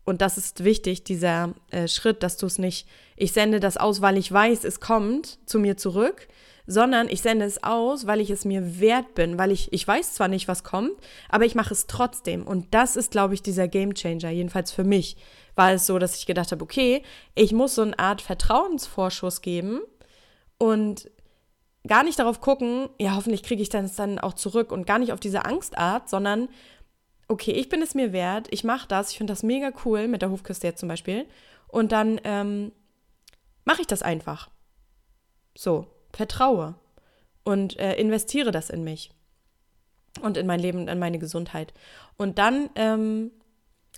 und 0.04 0.20
das 0.20 0.36
ist 0.36 0.64
wichtig, 0.64 1.04
dieser 1.04 1.54
äh, 1.70 1.88
Schritt, 1.88 2.22
dass 2.22 2.36
du 2.36 2.46
es 2.46 2.58
nicht, 2.58 2.86
ich 3.16 3.32
sende 3.32 3.58
das 3.58 3.76
aus, 3.76 4.02
weil 4.02 4.18
ich 4.18 4.30
weiß, 4.30 4.64
es 4.64 4.80
kommt 4.80 5.38
zu 5.46 5.58
mir 5.58 5.78
zurück, 5.78 6.28
sondern 6.66 7.08
ich 7.08 7.22
sende 7.22 7.46
es 7.46 7.62
aus, 7.62 8.06
weil 8.06 8.20
ich 8.20 8.30
es 8.30 8.44
mir 8.44 8.80
wert 8.80 9.14
bin, 9.14 9.38
weil 9.38 9.50
ich, 9.50 9.72
ich 9.72 9.86
weiß 9.86 10.14
zwar 10.14 10.28
nicht, 10.28 10.48
was 10.48 10.64
kommt, 10.64 10.92
aber 11.28 11.44
ich 11.46 11.54
mache 11.54 11.72
es 11.72 11.86
trotzdem. 11.86 12.46
Und 12.46 12.74
das 12.74 12.96
ist, 12.96 13.12
glaube 13.12 13.34
ich, 13.34 13.42
dieser 13.42 13.68
Game 13.68 13.94
Changer. 13.94 14.30
Jedenfalls 14.30 14.72
für 14.72 14.84
mich 14.84 15.16
war 15.56 15.72
es 15.72 15.86
so, 15.86 15.98
dass 15.98 16.16
ich 16.16 16.26
gedacht 16.26 16.52
habe, 16.52 16.62
okay, 16.62 17.02
ich 17.34 17.52
muss 17.52 17.74
so 17.74 17.82
eine 17.82 17.98
Art 17.98 18.20
Vertrauensvorschuss 18.20 19.40
geben 19.40 19.80
und 20.58 21.10
gar 21.86 22.02
nicht 22.02 22.18
darauf 22.18 22.40
gucken, 22.40 22.88
ja, 22.98 23.14
hoffentlich 23.14 23.42
kriege 23.42 23.62
ich 23.62 23.68
das 23.68 23.96
dann 23.96 24.18
auch 24.18 24.34
zurück 24.34 24.72
und 24.72 24.86
gar 24.86 24.98
nicht 24.98 25.12
auf 25.12 25.20
diese 25.20 25.44
Angstart, 25.44 26.08
sondern 26.08 26.48
okay, 27.28 27.52
ich 27.52 27.68
bin 27.68 27.82
es 27.82 27.94
mir 27.94 28.12
wert, 28.12 28.48
ich 28.50 28.64
mache 28.64 28.88
das, 28.88 29.10
ich 29.10 29.18
finde 29.18 29.32
das 29.32 29.42
mega 29.42 29.72
cool 29.84 30.08
mit 30.08 30.22
der 30.22 30.30
Hofküste 30.30 30.66
jetzt 30.66 30.80
zum 30.80 30.88
Beispiel 30.88 31.26
und 31.68 31.92
dann 31.92 32.20
ähm, 32.24 32.72
mache 33.64 33.80
ich 33.80 33.86
das 33.86 34.02
einfach. 34.02 34.50
So, 35.56 35.86
vertraue 36.12 36.74
und 37.44 37.78
äh, 37.78 37.94
investiere 37.96 38.50
das 38.50 38.70
in 38.70 38.84
mich 38.84 39.10
und 40.20 40.36
in 40.36 40.46
mein 40.46 40.60
Leben 40.60 40.80
und 40.80 40.88
in 40.88 40.98
meine 40.98 41.18
Gesundheit. 41.18 41.72
Und 42.16 42.38
dann 42.38 42.70
ähm, 42.74 43.30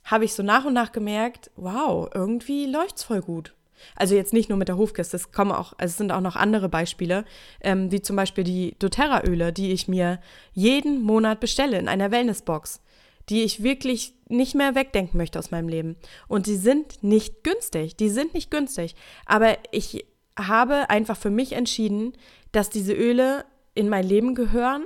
habe 0.05 0.25
ich 0.25 0.35
so 0.35 0.42
nach 0.42 0.64
und 0.64 0.75
nach 0.75 0.92
gemerkt, 0.92 1.51
wow, 1.57 2.09
irgendwie 2.14 2.66
läuft 2.66 2.96
es 2.96 3.05
voll 3.05 3.20
gut. 3.20 3.56
Also 3.95 4.15
jetzt 4.15 4.33
nicht 4.33 4.49
nur 4.49 4.59
mit 4.59 4.69
der 4.69 4.77
Hofkiste, 4.77 5.17
es 5.17 5.33
kommen 5.33 5.53
auch, 5.53 5.75
es 5.79 5.97
sind 5.97 6.12
auch 6.12 6.21
noch 6.21 6.37
andere 6.37 6.69
Beispiele, 6.69 7.25
ähm, 7.61 7.91
wie 7.91 8.03
zum 8.03 8.17
Beispiel 8.17 8.45
die 8.45 8.77
doTERRA-Öle, 8.79 9.53
die 9.53 9.73
ich 9.73 9.89
mir 9.89 10.21
jeden 10.53 11.03
Monat 11.03 11.41
bestelle 11.41 11.79
in 11.79 11.89
einer 11.89 12.11
Wellnessbox, 12.11 12.81
die 13.29 13.43
ich 13.43 13.62
wirklich 13.62 14.15
nicht 14.29 14.55
mehr 14.55 14.75
wegdenken 14.75 15.17
möchte 15.19 15.39
aus 15.39 15.51
meinem 15.51 15.69
Leben. 15.69 15.97
Und 16.29 16.47
die 16.47 16.57
sind 16.57 17.03
nicht 17.03 17.45
günstig, 17.45 17.97
die 17.97 18.09
sind 18.09 18.35
nicht 18.35 18.51
günstig. 18.51 18.95
Aber 19.25 19.57
ich 19.71 20.07
habe 20.39 20.91
einfach 20.91 21.17
für 21.17 21.31
mich 21.31 21.53
entschieden, 21.53 22.12
dass 22.53 22.71
diese 22.71 22.93
Öle 22.93 23.45
in 23.75 23.89
mein 23.89 24.07
Leben 24.07 24.35
gehören, 24.35 24.85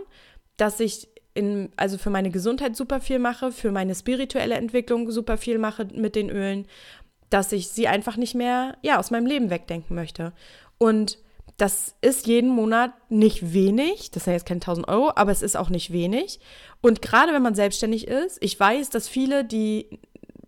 dass 0.57 0.81
ich 0.81 1.09
in, 1.35 1.71
also 1.77 1.97
für 1.97 2.11
meine 2.11 2.31
Gesundheit 2.31 2.77
super 2.77 3.01
viel 3.01 3.19
mache, 3.19 3.53
für 3.53 3.71
meine 3.71 3.95
spirituelle 3.95 4.57
Entwicklung 4.57 5.11
super 5.11 5.37
viel 5.37 5.59
mache 5.59 5.87
mit 5.95 6.17
den 6.17 6.29
Ölen 6.29 6.67
dass 7.31 7.53
ich 7.53 7.69
sie 7.69 7.89
einfach 7.89 8.17
nicht 8.17 8.35
mehr, 8.35 8.77
ja, 8.83 8.99
aus 8.99 9.11
meinem 9.11 9.27
Leben 9.27 9.51
wegdenken 9.51 9.95
möchte. 9.95 10.33
Und 10.79 11.19
das 11.57 11.95
ist 12.01 12.27
jeden 12.27 12.51
Monat 12.51 12.93
nicht 13.11 13.53
wenig. 13.53 14.11
Das 14.11 14.25
sind 14.25 14.33
jetzt 14.33 14.47
keine 14.47 14.61
1000 14.61 14.89
Euro, 14.89 15.13
aber 15.15 15.31
es 15.31 15.43
ist 15.43 15.57
auch 15.57 15.69
nicht 15.69 15.93
wenig. 15.93 16.41
Und 16.81 17.03
gerade 17.03 17.33
wenn 17.33 17.43
man 17.43 17.55
selbstständig 17.55 18.09
ist, 18.09 18.39
ich 18.41 18.59
weiß, 18.59 18.91
dass 18.91 19.09
viele, 19.09 19.45
die, 19.45 19.87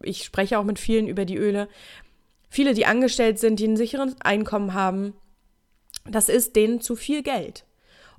ich 0.03 0.25
spreche 0.25 0.59
auch 0.59 0.65
mit 0.65 0.79
vielen 0.79 1.07
über 1.07 1.25
die 1.25 1.37
Öle, 1.37 1.69
viele, 2.49 2.75
die 2.75 2.87
angestellt 2.87 3.39
sind, 3.39 3.61
die 3.61 3.69
ein 3.69 3.77
sicheres 3.77 4.17
Einkommen 4.21 4.75
haben, 4.75 5.15
das 6.05 6.29
ist 6.29 6.57
denen 6.57 6.81
zu 6.81 6.97
viel 6.97 7.23
Geld. 7.23 7.65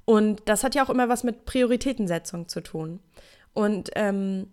Und 0.06 0.41
das 0.45 0.63
hat 0.63 0.76
ja 0.76 0.86
auch 0.86 0.89
immer 0.89 1.10
was 1.10 1.23
mit 1.23 1.45
Prioritätensetzung 1.45 2.47
zu 2.47 2.62
tun. 2.62 2.99
Und 3.54 3.91
ähm, 3.95 4.47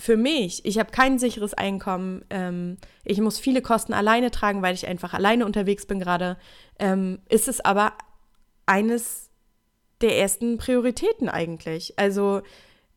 für 0.00 0.16
mich, 0.16 0.64
ich 0.64 0.78
habe 0.78 0.90
kein 0.90 1.18
sicheres 1.18 1.54
Einkommen, 1.54 2.24
ähm, 2.30 2.78
ich 3.04 3.20
muss 3.20 3.38
viele 3.38 3.60
Kosten 3.60 3.92
alleine 3.92 4.30
tragen, 4.30 4.62
weil 4.62 4.74
ich 4.74 4.88
einfach 4.88 5.12
alleine 5.12 5.44
unterwegs 5.44 5.86
bin 5.86 6.00
gerade, 6.00 6.38
ähm, 6.78 7.20
ist 7.28 7.48
es 7.48 7.60
aber 7.60 7.92
eines 8.64 9.30
der 10.00 10.18
ersten 10.18 10.56
Prioritäten 10.56 11.28
eigentlich. 11.28 11.98
Also 11.98 12.40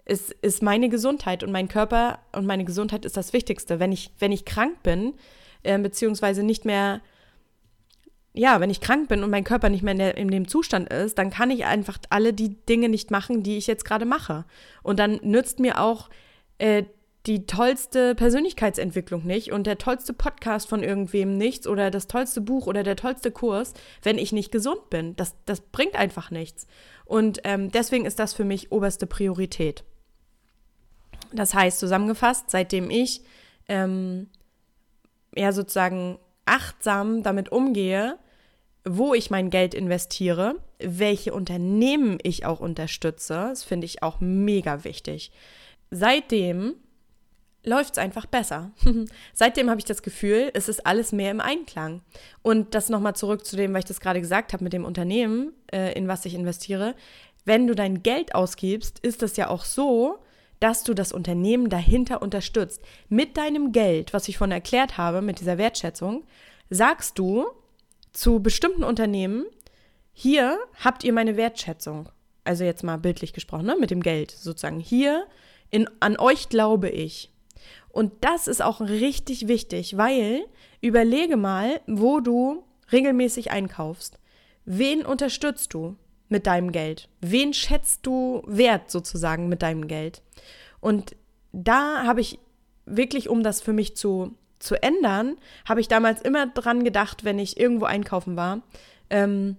es 0.06 0.32
ist 0.32 0.64
meine 0.64 0.88
Gesundheit 0.88 1.44
und 1.44 1.52
mein 1.52 1.68
Körper 1.68 2.20
und 2.32 2.46
meine 2.46 2.64
Gesundheit 2.64 3.04
ist 3.04 3.18
das 3.18 3.34
Wichtigste. 3.34 3.80
Wenn 3.80 3.92
ich, 3.92 4.12
wenn 4.20 4.32
ich 4.32 4.46
krank 4.46 4.82
bin, 4.82 5.14
äh, 5.64 5.78
beziehungsweise 5.78 6.42
nicht 6.42 6.64
mehr 6.64 7.02
ja, 8.36 8.60
wenn 8.60 8.72
ich 8.72 8.82
krank 8.82 9.10
bin 9.10 9.24
und 9.24 9.30
mein 9.30 9.44
Körper 9.44 9.70
nicht 9.70 9.84
mehr 9.84 9.92
in, 9.92 10.00
der, 10.00 10.18
in, 10.18 10.32
dem 10.32 10.48
Zustand 10.48 10.92
ist, 10.92 11.20
dann 11.20 11.30
kann 11.30 11.52
ich 11.52 11.66
einfach 11.66 12.00
alle 12.10 12.34
die 12.34 12.56
Dinge 12.66 12.90
nicht 12.90 13.12
machen, 13.12 13.44
die 13.44 13.58
ich 13.58 13.68
jetzt 13.68 13.86
gerade 13.86 14.06
mache. 14.06 14.46
Und 14.82 14.98
dann 14.98 15.20
nützt 15.22 15.60
mir 15.60 15.80
auch 15.80 16.10
äh, 16.64 16.86
die 17.26 17.46
tollste 17.46 18.16
Persönlichkeitsentwicklung 18.16 19.26
nicht 19.26 19.52
und 19.52 19.68
der 19.68 19.78
tollste 19.78 20.14
Podcast 20.14 20.68
von 20.68 20.82
irgendwem 20.82 21.38
nichts 21.38 21.68
oder 21.68 21.92
das 21.92 22.08
tollste 22.08 22.40
Buch 22.42 22.68
oder 22.68 22.84
der 22.84 22.96
tollste 22.96 23.32
Kurs, 23.32 23.74
wenn 24.02 24.18
ich 24.18 24.32
nicht 24.32 24.52
gesund 24.52 24.90
bin. 24.90 25.16
Das, 25.18 25.36
das 25.46 25.60
bringt 25.60 25.96
einfach 25.96 26.32
nichts. 26.32 26.68
Und 27.06 27.42
ähm, 27.44 27.70
deswegen 27.72 28.06
ist 28.06 28.20
das 28.20 28.34
für 28.34 28.46
mich 28.46 28.72
oberste 28.72 29.08
Priorität. 29.08 29.84
Das 31.34 31.54
heißt, 31.54 31.80
zusammengefasst, 31.80 32.50
seitdem 32.50 32.90
ich 32.90 33.22
ähm, 33.68 34.30
ja 35.36 35.52
sozusagen 35.52 36.18
achtsam 36.46 37.24
damit 37.24 37.52
umgehe, 37.52 38.18
wo 38.86 39.14
ich 39.14 39.32
mein 39.32 39.50
Geld 39.50 39.74
investiere, 39.74 40.56
welche 40.80 41.34
Unternehmen 41.34 42.20
ich 42.22 42.46
auch 42.46 42.60
unterstütze, 42.60 43.34
das 43.50 43.64
finde 43.64 43.86
ich 43.86 44.04
auch 44.04 44.20
mega 44.20 44.84
wichtig. 44.84 45.32
Seitdem 45.96 46.74
läuft 47.64 47.94
es 47.94 47.98
einfach 48.00 48.26
besser. 48.26 48.72
Seitdem 49.34 49.70
habe 49.70 49.80
ich 49.80 49.86
das 49.86 50.02
Gefühl, 50.02 50.50
es 50.56 50.68
ist 50.68 50.88
alles 50.88 51.12
mehr 51.12 51.30
im 51.30 51.40
Einklang. 51.40 52.02
Und 52.42 52.74
das 52.74 52.90
nochmal 52.90 53.16
zurück 53.16 53.46
zu 53.46 53.56
dem, 53.56 53.74
was 53.74 53.82
ich 53.82 53.86
das 53.86 54.00
gerade 54.00 54.20
gesagt 54.20 54.54
habe 54.54 54.64
mit 54.64 54.74
dem 54.74 54.86
Unternehmen, 54.86 55.54
äh, 55.72 55.94
in 55.94 56.08
was 56.08 56.26
ich 56.26 56.34
investiere. 56.34 56.96
Wenn 57.46 57.68
du 57.68 57.76
dein 57.76 58.02
Geld 58.02 58.34
ausgibst, 58.34 59.00
ist 59.00 59.22
das 59.22 59.38
ja 59.38 59.50
auch 59.50 59.66
so, 59.66 60.18
dass 60.60 60.84
du 60.84 60.96
das 60.96 61.12
Unternehmen 61.12 61.70
dahinter 61.70 62.24
unterstützt. 62.24 62.82
Mit 63.08 63.38
deinem 63.38 63.72
Geld, 63.72 64.14
was 64.14 64.28
ich 64.28 64.38
vorhin 64.40 64.54
erklärt 64.54 64.98
habe, 64.98 65.22
mit 65.22 65.40
dieser 65.40 65.60
Wertschätzung, 65.60 66.24
sagst 66.72 67.20
du, 67.20 67.46
zu 68.14 68.42
bestimmten 68.42 68.84
Unternehmen, 68.84 69.46
hier 70.12 70.58
habt 70.84 71.04
ihr 71.04 71.14
meine 71.14 71.38
Wertschätzung. 71.38 72.10
Also 72.46 72.64
jetzt 72.64 72.84
mal 72.84 72.98
bildlich 72.98 73.34
gesprochen, 73.34 73.68
ne, 73.68 73.76
mit 73.80 73.92
dem 73.92 74.02
Geld 74.02 74.32
sozusagen. 74.32 74.80
Hier 74.80 75.28
in, 75.74 75.90
an 76.00 76.18
euch 76.18 76.50
glaube 76.50 76.90
ich. 76.90 77.32
Und 77.90 78.12
das 78.22 78.48
ist 78.48 78.62
auch 78.62 78.82
richtig 78.82 79.48
wichtig, 79.48 79.98
weil 79.98 80.46
überlege 80.82 81.38
mal, 81.38 81.82
wo 81.88 82.20
du 82.20 82.64
regelmäßig 82.92 83.52
einkaufst. 83.52 84.20
Wen 84.66 85.06
unterstützt 85.06 85.74
du 85.74 85.96
mit 86.30 86.48
deinem 86.48 86.72
Geld? 86.72 87.10
Wen 87.22 87.54
schätzt 87.54 88.06
du 88.06 88.44
wert 88.46 88.90
sozusagen 88.90 89.50
mit 89.50 89.62
deinem 89.62 89.88
Geld? 89.88 90.22
Und 90.80 91.16
da 91.52 92.04
habe 92.06 92.22
ich 92.22 92.40
wirklich, 92.86 93.30
um 93.30 93.44
das 93.44 93.62
für 93.62 93.74
mich 93.74 93.96
zu 93.96 94.36
zu 94.64 94.82
ändern, 94.82 95.36
habe 95.68 95.82
ich 95.82 95.90
damals 95.90 96.22
immer 96.22 96.48
dran 96.48 96.84
gedacht, 96.84 97.26
wenn 97.26 97.38
ich 97.38 97.60
irgendwo 97.60 97.86
einkaufen 97.86 98.38
war. 98.38 98.62
Ähm, 99.10 99.58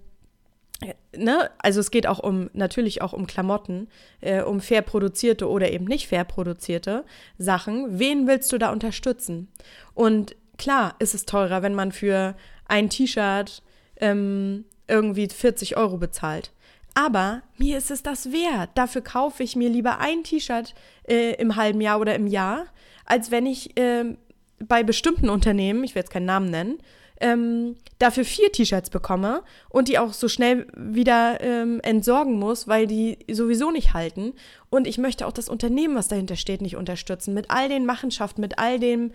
ne? 1.15 1.49
Also 1.59 1.79
es 1.79 1.91
geht 1.91 2.07
auch 2.07 2.19
um, 2.19 2.49
natürlich 2.53 3.01
auch 3.01 3.13
um 3.13 3.27
Klamotten, 3.27 3.87
äh, 4.21 4.41
um 4.41 4.59
fair 4.59 4.81
produzierte 4.81 5.49
oder 5.49 5.71
eben 5.71 5.85
nicht 5.85 6.07
fair 6.07 6.23
produzierte 6.23 7.05
Sachen. 7.37 7.99
Wen 7.99 8.27
willst 8.27 8.51
du 8.51 8.57
da 8.57 8.71
unterstützen? 8.71 9.47
Und 9.93 10.35
klar 10.57 10.95
ist 10.99 11.15
es 11.15 11.25
teurer, 11.25 11.61
wenn 11.61 11.75
man 11.75 11.91
für 11.91 12.35
ein 12.67 12.89
T-Shirt 12.89 13.61
ähm, 13.97 14.65
irgendwie 14.87 15.27
40 15.27 15.77
Euro 15.77 15.97
bezahlt. 15.97 16.51
Aber 16.93 17.41
mir 17.57 17.77
ist 17.77 17.91
es 17.91 18.03
das 18.03 18.31
wert. 18.31 18.69
Dafür 18.75 19.01
kaufe 19.01 19.43
ich 19.43 19.55
mir 19.55 19.69
lieber 19.69 19.99
ein 19.99 20.23
T-Shirt 20.23 20.73
äh, 21.07 21.33
im 21.33 21.55
halben 21.55 21.81
Jahr 21.81 21.99
oder 21.99 22.15
im 22.15 22.27
Jahr, 22.27 22.67
als 23.05 23.31
wenn 23.31 23.45
ich 23.45 23.77
äh, 23.77 24.15
bei 24.59 24.83
bestimmten 24.83 25.29
Unternehmen, 25.29 25.83
ich 25.83 25.93
will 25.93 26.01
jetzt 26.01 26.11
keinen 26.11 26.25
Namen 26.25 26.49
nennen, 26.49 26.77
ähm, 27.21 27.75
dafür 27.99 28.25
vier 28.25 28.51
T-Shirts 28.51 28.89
bekomme 28.89 29.43
und 29.69 29.87
die 29.87 29.97
auch 29.99 30.13
so 30.13 30.27
schnell 30.27 30.67
wieder 30.75 31.41
ähm, 31.41 31.79
entsorgen 31.81 32.37
muss, 32.37 32.67
weil 32.67 32.87
die 32.87 33.19
sowieso 33.31 33.71
nicht 33.71 33.93
halten. 33.93 34.33
Und 34.69 34.87
ich 34.87 34.97
möchte 34.97 35.25
auch 35.25 35.31
das 35.31 35.49
Unternehmen, 35.49 35.95
was 35.95 36.07
dahinter 36.07 36.35
steht, 36.35 36.61
nicht 36.61 36.75
unterstützen. 36.75 37.33
Mit 37.33 37.49
all 37.49 37.69
den 37.69 37.85
Machenschaften, 37.85 38.41
mit 38.41 38.59
all 38.59 38.79
dem, 38.79 39.11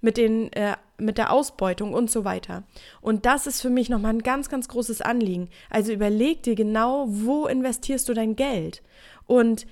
mit, 0.00 0.16
den, 0.16 0.52
äh, 0.52 0.76
mit 0.98 1.16
der 1.16 1.32
Ausbeutung 1.32 1.94
und 1.94 2.10
so 2.10 2.24
weiter. 2.24 2.64
Und 3.00 3.24
das 3.24 3.46
ist 3.46 3.62
für 3.62 3.70
mich 3.70 3.88
nochmal 3.88 4.12
ein 4.12 4.22
ganz, 4.22 4.48
ganz 4.48 4.68
großes 4.68 5.00
Anliegen. 5.00 5.48
Also 5.70 5.92
überleg 5.92 6.42
dir 6.42 6.54
genau, 6.54 7.06
wo 7.08 7.46
investierst 7.46 8.08
du 8.08 8.14
dein 8.14 8.36
Geld? 8.36 8.82
Und 9.26 9.66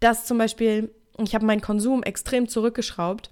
das 0.00 0.26
zum 0.26 0.36
Beispiel, 0.36 0.90
ich 1.18 1.34
habe 1.34 1.46
meinen 1.46 1.60
Konsum 1.60 2.02
extrem 2.02 2.48
zurückgeschraubt 2.48 3.30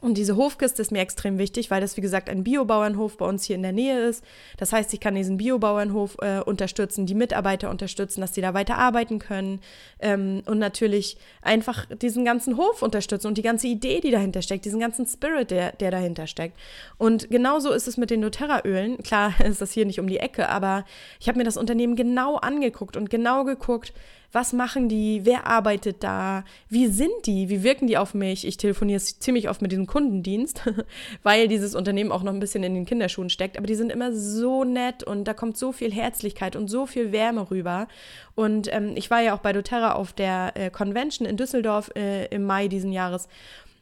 und 0.00 0.14
diese 0.16 0.36
Hofkiste 0.36 0.82
ist 0.82 0.92
mir 0.92 1.00
extrem 1.00 1.38
wichtig, 1.38 1.70
weil 1.70 1.80
das, 1.80 1.96
wie 1.96 2.00
gesagt, 2.00 2.28
ein 2.28 2.44
Biobauernhof 2.44 3.16
bei 3.16 3.26
uns 3.26 3.44
hier 3.44 3.56
in 3.56 3.62
der 3.62 3.72
Nähe 3.72 4.00
ist. 4.06 4.24
Das 4.56 4.72
heißt, 4.72 4.92
ich 4.94 5.00
kann 5.00 5.14
diesen 5.14 5.36
Biobauernhof 5.36 6.16
äh, 6.20 6.40
unterstützen, 6.40 7.06
die 7.06 7.14
Mitarbeiter 7.14 7.70
unterstützen, 7.70 8.20
dass 8.20 8.34
sie 8.34 8.40
da 8.40 8.54
weiter 8.54 8.76
arbeiten 8.76 9.18
können 9.18 9.60
ähm, 10.00 10.42
und 10.46 10.58
natürlich 10.58 11.16
einfach 11.42 11.86
diesen 11.86 12.24
ganzen 12.24 12.56
Hof 12.56 12.82
unterstützen 12.82 13.26
und 13.26 13.38
die 13.38 13.42
ganze 13.42 13.66
Idee, 13.66 14.00
die 14.00 14.10
dahinter 14.10 14.42
steckt, 14.42 14.64
diesen 14.64 14.80
ganzen 14.80 15.06
Spirit, 15.06 15.50
der, 15.50 15.72
der 15.72 15.90
dahinter 15.90 16.26
steckt. 16.26 16.58
Und 16.96 17.30
genauso 17.30 17.72
ist 17.72 17.88
es 17.88 17.96
mit 17.96 18.10
den 18.10 18.22
doTERRA-Ölen. 18.22 18.98
Klar 18.98 19.34
ist 19.44 19.60
das 19.60 19.72
hier 19.72 19.86
nicht 19.86 20.00
um 20.00 20.08
die 20.08 20.18
Ecke, 20.18 20.48
aber 20.48 20.84
ich 21.20 21.28
habe 21.28 21.38
mir 21.38 21.44
das 21.44 21.56
Unternehmen 21.56 21.96
genau 21.96 22.36
angeguckt 22.36 22.96
und 22.96 23.10
genau 23.10 23.44
geguckt, 23.44 23.92
was 24.32 24.52
machen 24.52 24.88
die, 24.88 25.22
wer 25.24 25.46
arbeitet 25.46 26.04
da, 26.04 26.44
wie 26.68 26.86
sind 26.86 27.26
die, 27.26 27.48
wie 27.48 27.62
wirken 27.62 27.86
die 27.86 27.96
auf 27.96 28.12
mich. 28.12 28.46
Ich 28.46 28.58
telefoniere 28.58 29.00
ziemlich 29.00 29.48
oft 29.48 29.62
mit 29.62 29.72
diesem 29.72 29.86
Kundendienst, 29.86 30.62
weil 31.22 31.48
dieses 31.48 31.74
Unternehmen 31.74 32.12
auch 32.12 32.22
noch 32.22 32.32
ein 32.32 32.40
bisschen 32.40 32.62
in 32.62 32.74
den 32.74 32.84
Kinderschuhen 32.84 33.30
steckt, 33.30 33.56
aber 33.56 33.66
die 33.66 33.74
sind 33.74 33.90
immer 33.90 34.12
so 34.12 34.64
nett 34.64 35.02
und 35.02 35.24
da 35.24 35.32
kommt 35.32 35.56
so 35.56 35.72
viel 35.72 35.92
Herzlichkeit 35.92 36.56
und 36.56 36.68
so 36.68 36.86
viel 36.86 37.10
Wärme 37.12 37.50
rüber. 37.50 37.88
Und 38.34 38.72
ähm, 38.72 38.92
ich 38.96 39.10
war 39.10 39.22
ja 39.22 39.34
auch 39.34 39.40
bei 39.40 39.52
doTERRA 39.52 39.92
auf 39.92 40.12
der 40.12 40.52
äh, 40.54 40.70
Convention 40.70 41.26
in 41.26 41.36
Düsseldorf 41.36 41.90
äh, 41.96 42.26
im 42.26 42.44
Mai 42.44 42.68
diesen 42.68 42.92
Jahres 42.92 43.28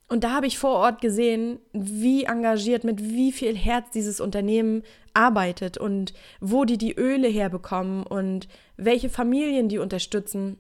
und 0.09 0.23
da 0.23 0.31
habe 0.33 0.47
ich 0.47 0.59
vor 0.59 0.77
Ort 0.77 1.01
gesehen, 1.01 1.59
wie 1.73 2.25
engagiert, 2.25 2.85
mit 2.85 3.03
wie 3.03 3.33
viel 3.33 3.57
Herz 3.57 3.91
dieses 3.91 4.21
Unternehmen 4.21 4.85
arbeitet 5.15 5.79
und 5.79 6.15
wo 6.41 6.65
die 6.65 6.79
die 6.79 6.95
Öle 6.95 7.29
herbekommen 7.29 8.05
und 8.05 8.47
welche 8.77 9.09
Familien 9.09 9.69
die 9.69 9.79
unterstützen 9.79 10.59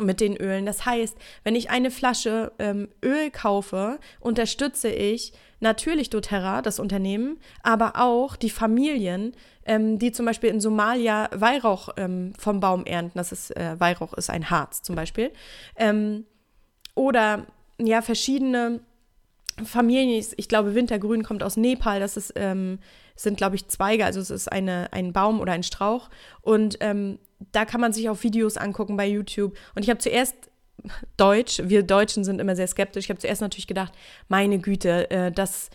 mit 0.00 0.20
den 0.20 0.36
Ölen. 0.36 0.64
Das 0.64 0.86
heißt, 0.86 1.16
wenn 1.42 1.56
ich 1.56 1.70
eine 1.70 1.90
Flasche 1.90 2.52
ähm, 2.58 2.88
Öl 3.04 3.30
kaufe, 3.30 3.98
unterstütze 4.20 4.88
ich 4.90 5.32
natürlich 5.60 6.08
doTERRA, 6.10 6.62
das 6.62 6.78
Unternehmen, 6.78 7.38
aber 7.62 7.94
auch 7.96 8.36
die 8.36 8.50
Familien, 8.50 9.32
ähm, 9.66 9.98
die 9.98 10.12
zum 10.12 10.24
Beispiel 10.24 10.50
in 10.50 10.60
Somalia 10.60 11.28
Weihrauch 11.34 11.90
ähm, 11.96 12.32
vom 12.38 12.60
Baum 12.60 12.86
ernten. 12.86 13.18
Das 13.18 13.32
ist 13.32 13.56
äh, 13.56 13.78
Weihrauch 13.78 14.14
ist 14.14 14.30
ein 14.30 14.50
Harz 14.50 14.82
zum 14.82 14.94
Beispiel. 14.94 15.32
Ähm, 15.76 16.24
oder 16.94 17.46
ja, 17.86 18.02
verschiedene 18.02 18.80
Familien, 19.64 20.24
ich 20.36 20.48
glaube, 20.48 20.74
Wintergrün 20.74 21.22
kommt 21.22 21.42
aus 21.42 21.56
Nepal, 21.56 22.00
das 22.00 22.16
ist, 22.16 22.32
ähm, 22.36 22.78
sind, 23.16 23.36
glaube 23.36 23.56
ich, 23.56 23.68
Zweige, 23.68 24.04
also 24.04 24.20
es 24.20 24.30
ist 24.30 24.50
eine, 24.50 24.92
ein 24.92 25.12
Baum 25.12 25.40
oder 25.40 25.52
ein 25.52 25.62
Strauch. 25.62 26.08
Und 26.40 26.78
ähm, 26.80 27.18
da 27.52 27.64
kann 27.64 27.80
man 27.80 27.92
sich 27.92 28.08
auch 28.08 28.22
Videos 28.22 28.56
angucken 28.56 28.96
bei 28.96 29.06
YouTube. 29.06 29.56
Und 29.74 29.82
ich 29.82 29.90
habe 29.90 29.98
zuerst 29.98 30.34
Deutsch, 31.16 31.60
wir 31.64 31.82
Deutschen 31.82 32.24
sind 32.24 32.40
immer 32.40 32.56
sehr 32.56 32.66
skeptisch. 32.66 33.04
Ich 33.04 33.10
habe 33.10 33.20
zuerst 33.20 33.40
natürlich 33.40 33.66
gedacht, 33.66 33.92
meine 34.28 34.58
Güte, 34.58 35.10
äh, 35.10 35.30
das 35.30 35.70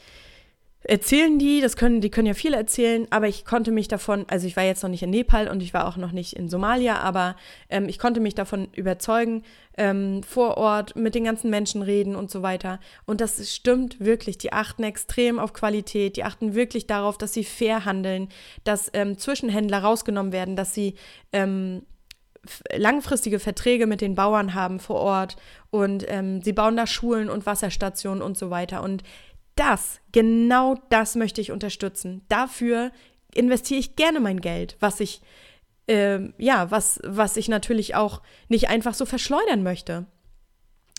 erzählen 0.83 1.37
die, 1.37 1.59
das 1.61 1.75
können, 1.75 2.01
die 2.01 2.09
können 2.09 2.27
ja 2.27 2.33
viel 2.33 2.53
erzählen, 2.53 3.07
aber 3.09 3.27
ich 3.27 3.45
konnte 3.45 3.71
mich 3.71 3.87
davon, 3.87 4.25
also 4.29 4.47
ich 4.47 4.55
war 4.55 4.63
jetzt 4.63 4.83
noch 4.83 4.89
nicht 4.89 5.03
in 5.03 5.09
Nepal 5.09 5.47
und 5.47 5.61
ich 5.61 5.73
war 5.73 5.87
auch 5.87 5.97
noch 5.97 6.11
nicht 6.11 6.33
in 6.33 6.49
Somalia, 6.49 6.99
aber 6.99 7.35
ähm, 7.69 7.89
ich 7.89 7.99
konnte 7.99 8.19
mich 8.19 8.35
davon 8.35 8.69
überzeugen, 8.73 9.43
ähm, 9.77 10.23
vor 10.23 10.57
Ort 10.57 10.95
mit 10.95 11.13
den 11.15 11.23
ganzen 11.23 11.49
Menschen 11.49 11.81
reden 11.81 12.15
und 12.15 12.31
so 12.31 12.41
weiter. 12.41 12.79
Und 13.05 13.21
das 13.21 13.53
stimmt 13.53 13.99
wirklich. 13.99 14.37
Die 14.37 14.53
achten 14.53 14.83
extrem 14.83 15.39
auf 15.39 15.53
Qualität, 15.53 16.15
die 16.17 16.23
achten 16.23 16.55
wirklich 16.55 16.87
darauf, 16.87 17.17
dass 17.17 17.33
sie 17.33 17.43
fair 17.43 17.85
handeln, 17.85 18.29
dass 18.63 18.89
ähm, 18.93 19.17
Zwischenhändler 19.17 19.79
rausgenommen 19.79 20.31
werden, 20.31 20.55
dass 20.55 20.73
sie 20.73 20.95
ähm, 21.31 21.83
langfristige 22.75 23.39
Verträge 23.39 23.87
mit 23.87 24.01
den 24.01 24.15
Bauern 24.15 24.53
haben 24.53 24.79
vor 24.79 24.97
Ort 24.97 25.35
und 25.69 26.05
ähm, 26.07 26.41
sie 26.41 26.53
bauen 26.53 26.77
da 26.77 26.87
Schulen 26.87 27.29
und 27.29 27.45
Wasserstationen 27.45 28.21
und 28.21 28.37
so 28.37 28.49
weiter. 28.49 28.83
Und 28.83 29.03
das, 29.57 29.99
genau 30.11 30.75
das 30.89 31.15
möchte 31.15 31.41
ich 31.41 31.51
unterstützen. 31.51 32.23
Dafür 32.29 32.91
investiere 33.33 33.79
ich 33.79 33.95
gerne 33.95 34.19
mein 34.19 34.41
Geld, 34.41 34.77
was 34.79 34.99
ich, 34.99 35.21
äh, 35.87 36.19
ja, 36.37 36.71
was, 36.71 36.99
was 37.03 37.37
ich 37.37 37.49
natürlich 37.49 37.95
auch 37.95 38.21
nicht 38.47 38.69
einfach 38.69 38.93
so 38.93 39.05
verschleudern 39.05 39.63
möchte. 39.63 40.05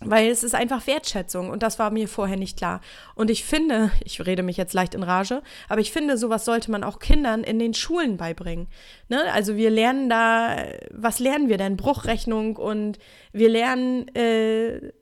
Weil 0.00 0.30
es 0.30 0.44
ist 0.44 0.54
einfach 0.54 0.86
Wertschätzung 0.86 1.50
und 1.50 1.64
das 1.64 1.80
war 1.80 1.90
mir 1.90 2.06
vorher 2.06 2.36
nicht 2.36 2.56
klar. 2.56 2.80
Und 3.16 3.30
ich 3.30 3.44
finde, 3.44 3.90
ich 4.04 4.24
rede 4.24 4.44
mich 4.44 4.56
jetzt 4.56 4.74
leicht 4.74 4.94
in 4.94 5.02
Rage, 5.02 5.42
aber 5.68 5.80
ich 5.80 5.90
finde, 5.90 6.16
sowas 6.16 6.44
sollte 6.44 6.70
man 6.70 6.84
auch 6.84 7.00
Kindern 7.00 7.42
in 7.42 7.58
den 7.58 7.74
Schulen 7.74 8.16
beibringen. 8.16 8.68
Ne? 9.08 9.20
Also 9.32 9.56
wir 9.56 9.70
lernen 9.70 10.08
da, 10.08 10.56
was 10.92 11.18
lernen 11.18 11.48
wir 11.48 11.58
denn? 11.58 11.76
Bruchrechnung 11.76 12.56
und 12.56 12.98
wir 13.32 13.48
lernen 13.48 14.06
äh, 14.14 14.92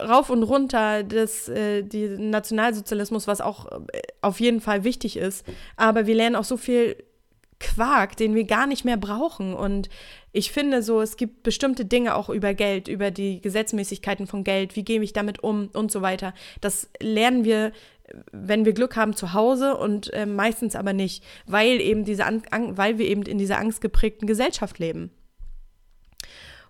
rauf 0.00 0.30
und 0.30 0.42
runter 0.42 1.02
des 1.02 1.48
äh, 1.48 1.82
die 1.82 2.08
Nationalsozialismus, 2.08 3.26
was 3.26 3.40
auch 3.40 3.66
äh, 3.66 4.02
auf 4.20 4.40
jeden 4.40 4.60
Fall 4.60 4.84
wichtig 4.84 5.16
ist. 5.16 5.44
Aber 5.76 6.06
wir 6.06 6.14
lernen 6.14 6.36
auch 6.36 6.44
so 6.44 6.56
viel 6.56 6.96
Quark, 7.62 8.16
den 8.16 8.34
wir 8.34 8.44
gar 8.44 8.66
nicht 8.66 8.84
mehr 8.84 8.96
brauchen. 8.96 9.54
Und 9.54 9.88
ich 10.32 10.52
finde 10.52 10.82
so, 10.82 11.00
es 11.00 11.16
gibt 11.16 11.42
bestimmte 11.42 11.84
Dinge 11.84 12.14
auch 12.16 12.28
über 12.28 12.54
Geld, 12.54 12.88
über 12.88 13.10
die 13.10 13.40
Gesetzmäßigkeiten 13.40 14.26
von 14.26 14.44
Geld, 14.44 14.76
wie 14.76 14.84
gehe 14.84 15.00
ich 15.02 15.12
damit 15.12 15.42
um 15.42 15.68
und 15.72 15.90
so 15.92 16.02
weiter. 16.02 16.34
Das 16.60 16.90
lernen 17.00 17.44
wir, 17.44 17.72
wenn 18.32 18.64
wir 18.64 18.72
Glück 18.72 18.96
haben, 18.96 19.14
zu 19.14 19.32
Hause 19.32 19.76
und 19.76 20.12
äh, 20.12 20.26
meistens 20.26 20.74
aber 20.76 20.92
nicht, 20.92 21.24
weil 21.46 21.80
eben 21.80 22.04
diese 22.04 22.26
An 22.26 22.42
weil 22.76 22.98
wir 22.98 23.06
eben 23.06 23.22
in 23.22 23.38
dieser 23.38 23.58
angstgeprägten 23.58 24.26
Gesellschaft 24.26 24.78
leben. 24.78 25.10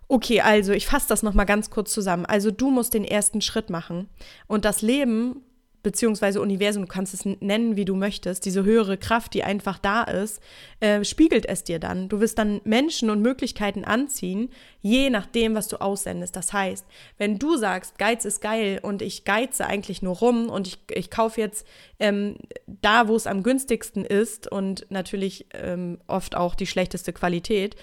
Okay, 0.07 0.41
also 0.41 0.73
ich 0.73 0.85
fasse 0.85 1.07
das 1.09 1.23
nochmal 1.23 1.45
ganz 1.45 1.69
kurz 1.69 1.91
zusammen. 1.91 2.25
Also 2.25 2.51
du 2.51 2.69
musst 2.69 2.93
den 2.93 3.05
ersten 3.05 3.41
Schritt 3.41 3.69
machen. 3.69 4.09
Und 4.47 4.65
das 4.65 4.81
Leben, 4.81 5.41
beziehungsweise 5.81 6.41
Universum, 6.41 6.83
du 6.83 6.87
kannst 6.87 7.13
es 7.13 7.25
nennen, 7.25 7.75
wie 7.75 7.85
du 7.85 7.95
möchtest, 7.95 8.45
diese 8.45 8.63
höhere 8.63 8.97
Kraft, 8.97 9.33
die 9.33 9.43
einfach 9.43 9.77
da 9.77 10.03
ist, 10.03 10.41
äh, 10.79 11.03
spiegelt 11.03 11.45
es 11.45 11.63
dir 11.63 11.77
dann. 11.77 12.09
Du 12.09 12.21
wirst 12.21 12.37
dann 12.37 12.61
Menschen 12.63 13.09
und 13.09 13.21
Möglichkeiten 13.21 13.83
anziehen, 13.83 14.49
je 14.81 15.09
nachdem, 15.09 15.55
was 15.55 15.67
du 15.67 15.81
aussendest. 15.81 16.35
Das 16.35 16.53
heißt, 16.53 16.85
wenn 17.17 17.37
du 17.37 17.57
sagst, 17.57 17.97
Geiz 17.97 18.23
ist 18.23 18.41
geil 18.41 18.79
und 18.81 19.01
ich 19.01 19.25
geize 19.25 19.67
eigentlich 19.67 20.01
nur 20.01 20.15
rum 20.15 20.49
und 20.49 20.67
ich, 20.67 20.79
ich 20.89 21.11
kaufe 21.11 21.41
jetzt 21.41 21.67
ähm, 21.99 22.37
da, 22.65 23.09
wo 23.09 23.15
es 23.15 23.27
am 23.27 23.43
günstigsten 23.43 24.05
ist 24.05 24.49
und 24.49 24.85
natürlich 24.89 25.47
ähm, 25.53 25.99
oft 26.07 26.35
auch 26.35 26.55
die 26.55 26.67
schlechteste 26.67 27.11
Qualität, 27.11 27.75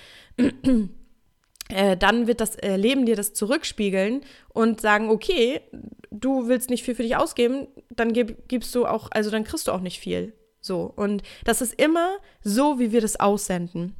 äh, 1.70 1.96
dann 1.96 2.26
wird 2.26 2.40
das 2.40 2.56
äh, 2.56 2.76
Leben 2.76 3.06
dir 3.06 3.16
das 3.16 3.32
zurückspiegeln 3.32 4.22
und 4.52 4.80
sagen, 4.80 5.08
okay, 5.08 5.60
du 6.10 6.48
willst 6.48 6.70
nicht 6.70 6.84
viel 6.84 6.94
für 6.94 7.02
dich 7.02 7.16
ausgeben, 7.16 7.68
dann 7.90 8.12
gib, 8.12 8.48
gibst 8.48 8.74
du 8.74 8.86
auch, 8.86 9.08
also 9.10 9.30
dann 9.30 9.44
kriegst 9.44 9.68
du 9.68 9.72
auch 9.72 9.80
nicht 9.80 10.00
viel. 10.00 10.34
So. 10.60 10.92
Und 10.94 11.22
das 11.44 11.62
ist 11.62 11.80
immer 11.80 12.16
so, 12.42 12.78
wie 12.78 12.92
wir 12.92 13.00
das 13.00 13.18
aussenden. 13.18 13.96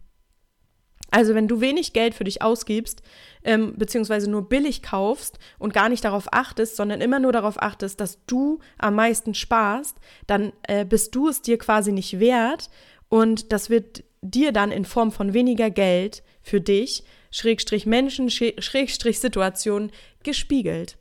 Also 1.10 1.34
wenn 1.34 1.48
du 1.48 1.60
wenig 1.60 1.92
Geld 1.92 2.14
für 2.14 2.24
dich 2.24 2.40
ausgibst, 2.40 3.02
ähm, 3.42 3.74
beziehungsweise 3.76 4.30
nur 4.30 4.48
billig 4.48 4.82
kaufst 4.82 5.38
und 5.58 5.74
gar 5.74 5.88
nicht 5.88 6.04
darauf 6.04 6.32
achtest, 6.32 6.76
sondern 6.76 7.00
immer 7.00 7.18
nur 7.18 7.32
darauf 7.32 7.60
achtest, 7.60 8.00
dass 8.00 8.24
du 8.26 8.60
am 8.78 8.94
meisten 8.94 9.34
sparst, 9.34 9.96
dann 10.26 10.52
äh, 10.62 10.84
bist 10.84 11.14
du 11.14 11.28
es 11.28 11.42
dir 11.42 11.58
quasi 11.58 11.90
nicht 11.90 12.20
wert 12.20 12.70
und 13.08 13.52
das 13.52 13.70
wird 13.70 14.04
dir 14.22 14.52
dann 14.52 14.70
in 14.70 14.84
Form 14.84 15.10
von 15.10 15.32
weniger 15.32 15.70
Geld 15.70 16.22
für 16.42 16.60
dich 16.60 17.02
Schrägstrich 17.30 17.86
Menschen, 17.86 18.30
Schrägstrich 18.30 19.20
Situationen 19.20 19.90
gespiegelt. 20.22 20.96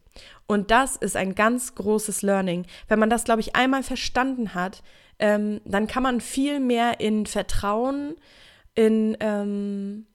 Und 0.47 0.71
das 0.71 0.95
ist 0.95 1.15
ein 1.15 1.35
ganz 1.35 1.75
großes 1.75 2.21
Learning. 2.21 2.65
Wenn 2.87 2.99
man 2.99 3.09
das, 3.09 3.23
glaube 3.23 3.41
ich, 3.41 3.55
einmal 3.55 3.83
verstanden 3.83 4.53
hat, 4.53 4.81
ähm, 5.19 5.61
dann 5.65 5.87
kann 5.87 6.03
man 6.03 6.21
viel 6.21 6.59
mehr 6.59 6.99
in 6.99 7.25
Vertrauen, 7.25 8.15
in, 8.73 9.15
ähm, 9.19 10.07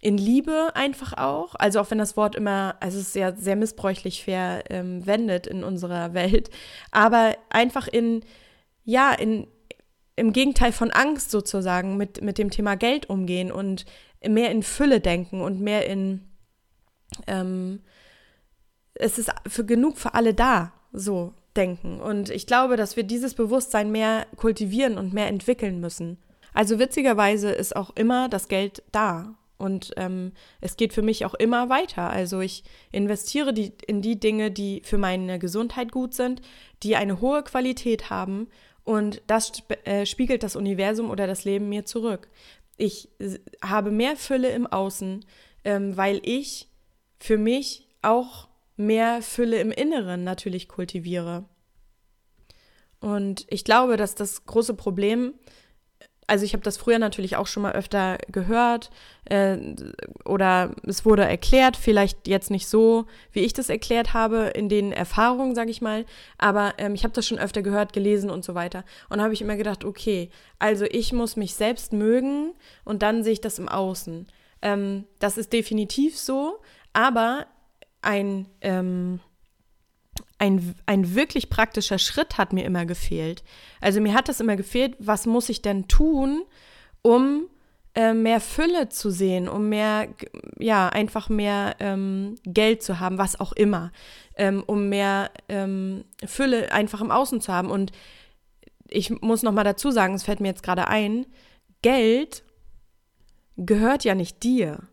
in 0.00 0.18
Liebe 0.18 0.72
einfach 0.74 1.14
auch. 1.16 1.54
Also 1.54 1.80
auch 1.80 1.90
wenn 1.90 1.98
das 1.98 2.16
Wort 2.16 2.36
immer, 2.36 2.76
also 2.80 2.98
es 2.98 3.08
ist 3.08 3.16
ja 3.16 3.34
sehr 3.34 3.56
missbräuchlich 3.56 4.24
verwendet 4.24 5.46
ähm, 5.46 5.56
in 5.56 5.64
unserer 5.64 6.14
Welt, 6.14 6.50
aber 6.90 7.36
einfach 7.48 7.88
in, 7.88 8.22
ja, 8.84 9.12
in, 9.12 9.46
im 10.16 10.32
Gegenteil 10.32 10.72
von 10.72 10.90
Angst 10.90 11.30
sozusagen 11.30 11.96
mit, 11.96 12.22
mit 12.22 12.38
dem 12.38 12.50
Thema 12.50 12.74
Geld 12.74 13.08
umgehen 13.08 13.52
und 13.52 13.86
mehr 14.26 14.50
in 14.50 14.62
Fülle 14.62 15.00
denken 15.00 15.40
und 15.40 15.60
mehr 15.60 15.86
in, 15.86 16.28
ähm, 17.26 17.80
es 18.94 19.18
ist 19.18 19.30
für 19.46 19.64
genug 19.64 19.98
für 19.98 20.14
alle 20.14 20.34
da, 20.34 20.72
so 20.92 21.34
denken. 21.56 22.00
Und 22.00 22.30
ich 22.30 22.46
glaube, 22.46 22.76
dass 22.76 22.96
wir 22.96 23.04
dieses 23.04 23.34
Bewusstsein 23.34 23.90
mehr 23.90 24.26
kultivieren 24.36 24.98
und 24.98 25.12
mehr 25.12 25.28
entwickeln 25.28 25.80
müssen. 25.80 26.18
Also 26.54 26.78
witzigerweise 26.78 27.50
ist 27.50 27.76
auch 27.76 27.90
immer 27.94 28.28
das 28.28 28.48
Geld 28.48 28.82
da. 28.92 29.34
Und 29.58 29.92
ähm, 29.96 30.32
es 30.60 30.76
geht 30.76 30.92
für 30.92 31.02
mich 31.02 31.24
auch 31.24 31.34
immer 31.34 31.68
weiter. 31.68 32.10
Also 32.10 32.40
ich 32.40 32.62
investiere 32.92 33.52
die, 33.52 33.72
in 33.86 34.02
die 34.02 34.18
Dinge, 34.18 34.52
die 34.52 34.82
für 34.84 34.98
meine 34.98 35.38
Gesundheit 35.40 35.90
gut 35.90 36.14
sind, 36.14 36.42
die 36.84 36.94
eine 36.94 37.20
hohe 37.20 37.42
Qualität 37.42 38.08
haben. 38.08 38.48
Und 38.84 39.20
das 39.26 39.52
äh, 39.84 40.06
spiegelt 40.06 40.42
das 40.42 40.56
Universum 40.56 41.10
oder 41.10 41.26
das 41.26 41.44
Leben 41.44 41.68
mir 41.68 41.84
zurück 41.84 42.28
ich 42.78 43.10
habe 43.62 43.90
mehr 43.90 44.16
Fülle 44.16 44.50
im 44.50 44.66
Außen, 44.66 45.24
ähm, 45.64 45.96
weil 45.96 46.20
ich 46.24 46.68
für 47.18 47.36
mich 47.36 47.88
auch 48.00 48.48
mehr 48.76 49.20
Fülle 49.20 49.60
im 49.60 49.72
Inneren 49.72 50.24
natürlich 50.24 50.68
kultiviere. 50.68 51.44
Und 53.00 53.46
ich 53.48 53.64
glaube, 53.64 53.96
dass 53.96 54.14
das 54.14 54.46
große 54.46 54.74
Problem 54.74 55.34
also 56.28 56.44
ich 56.44 56.52
habe 56.52 56.62
das 56.62 56.76
früher 56.76 56.98
natürlich 56.98 57.36
auch 57.36 57.46
schon 57.46 57.62
mal 57.62 57.72
öfter 57.72 58.18
gehört 58.30 58.90
äh, 59.24 59.56
oder 60.26 60.74
es 60.86 61.04
wurde 61.04 61.24
erklärt, 61.24 61.76
vielleicht 61.76 62.28
jetzt 62.28 62.50
nicht 62.50 62.68
so, 62.68 63.06
wie 63.32 63.40
ich 63.40 63.54
das 63.54 63.70
erklärt 63.70 64.12
habe, 64.12 64.52
in 64.54 64.68
den 64.68 64.92
Erfahrungen, 64.92 65.54
sage 65.54 65.70
ich 65.70 65.80
mal, 65.80 66.04
aber 66.36 66.74
ähm, 66.76 66.94
ich 66.94 67.02
habe 67.02 67.14
das 67.14 67.26
schon 67.26 67.38
öfter 67.38 67.62
gehört, 67.62 67.94
gelesen 67.94 68.28
und 68.28 68.44
so 68.44 68.54
weiter. 68.54 68.84
Und 69.08 69.22
habe 69.22 69.32
ich 69.32 69.40
immer 69.40 69.56
gedacht, 69.56 69.86
okay, 69.86 70.28
also 70.58 70.84
ich 70.84 71.14
muss 71.14 71.36
mich 71.36 71.54
selbst 71.54 71.94
mögen 71.94 72.52
und 72.84 73.02
dann 73.02 73.24
sehe 73.24 73.32
ich 73.32 73.40
das 73.40 73.58
im 73.58 73.68
Außen. 73.68 74.28
Ähm, 74.60 75.04
das 75.18 75.38
ist 75.38 75.54
definitiv 75.54 76.18
so, 76.18 76.58
aber 76.92 77.46
ein 78.02 78.46
ähm, 78.60 79.20
ein, 80.38 80.74
ein 80.86 81.14
wirklich 81.14 81.50
praktischer 81.50 81.98
Schritt 81.98 82.38
hat 82.38 82.52
mir 82.52 82.64
immer 82.64 82.86
gefehlt. 82.86 83.42
Also 83.80 84.00
mir 84.00 84.14
hat 84.14 84.28
das 84.28 84.40
immer 84.40 84.56
gefehlt, 84.56 84.94
was 84.98 85.26
muss 85.26 85.48
ich 85.48 85.62
denn 85.62 85.88
tun, 85.88 86.42
um 87.02 87.48
äh, 87.94 88.14
mehr 88.14 88.40
Fülle 88.40 88.88
zu 88.88 89.10
sehen, 89.10 89.48
um 89.48 89.68
mehr, 89.68 90.08
ja, 90.58 90.88
einfach 90.88 91.28
mehr 91.28 91.76
ähm, 91.80 92.36
Geld 92.44 92.82
zu 92.82 93.00
haben, 93.00 93.18
was 93.18 93.40
auch 93.40 93.52
immer, 93.52 93.90
ähm, 94.36 94.62
um 94.66 94.88
mehr 94.88 95.30
ähm, 95.48 96.04
Fülle 96.24 96.70
einfach 96.70 97.00
im 97.00 97.10
Außen 97.10 97.40
zu 97.40 97.52
haben. 97.52 97.70
Und 97.70 97.90
ich 98.88 99.10
muss 99.20 99.42
noch 99.42 99.52
mal 99.52 99.64
dazu 99.64 99.90
sagen, 99.90 100.14
es 100.14 100.22
fällt 100.22 100.40
mir 100.40 100.48
jetzt 100.48 100.62
gerade 100.62 100.86
ein, 100.86 101.26
Geld 101.82 102.44
gehört 103.56 104.04
ja 104.04 104.14
nicht 104.14 104.42
dir. 104.44 104.88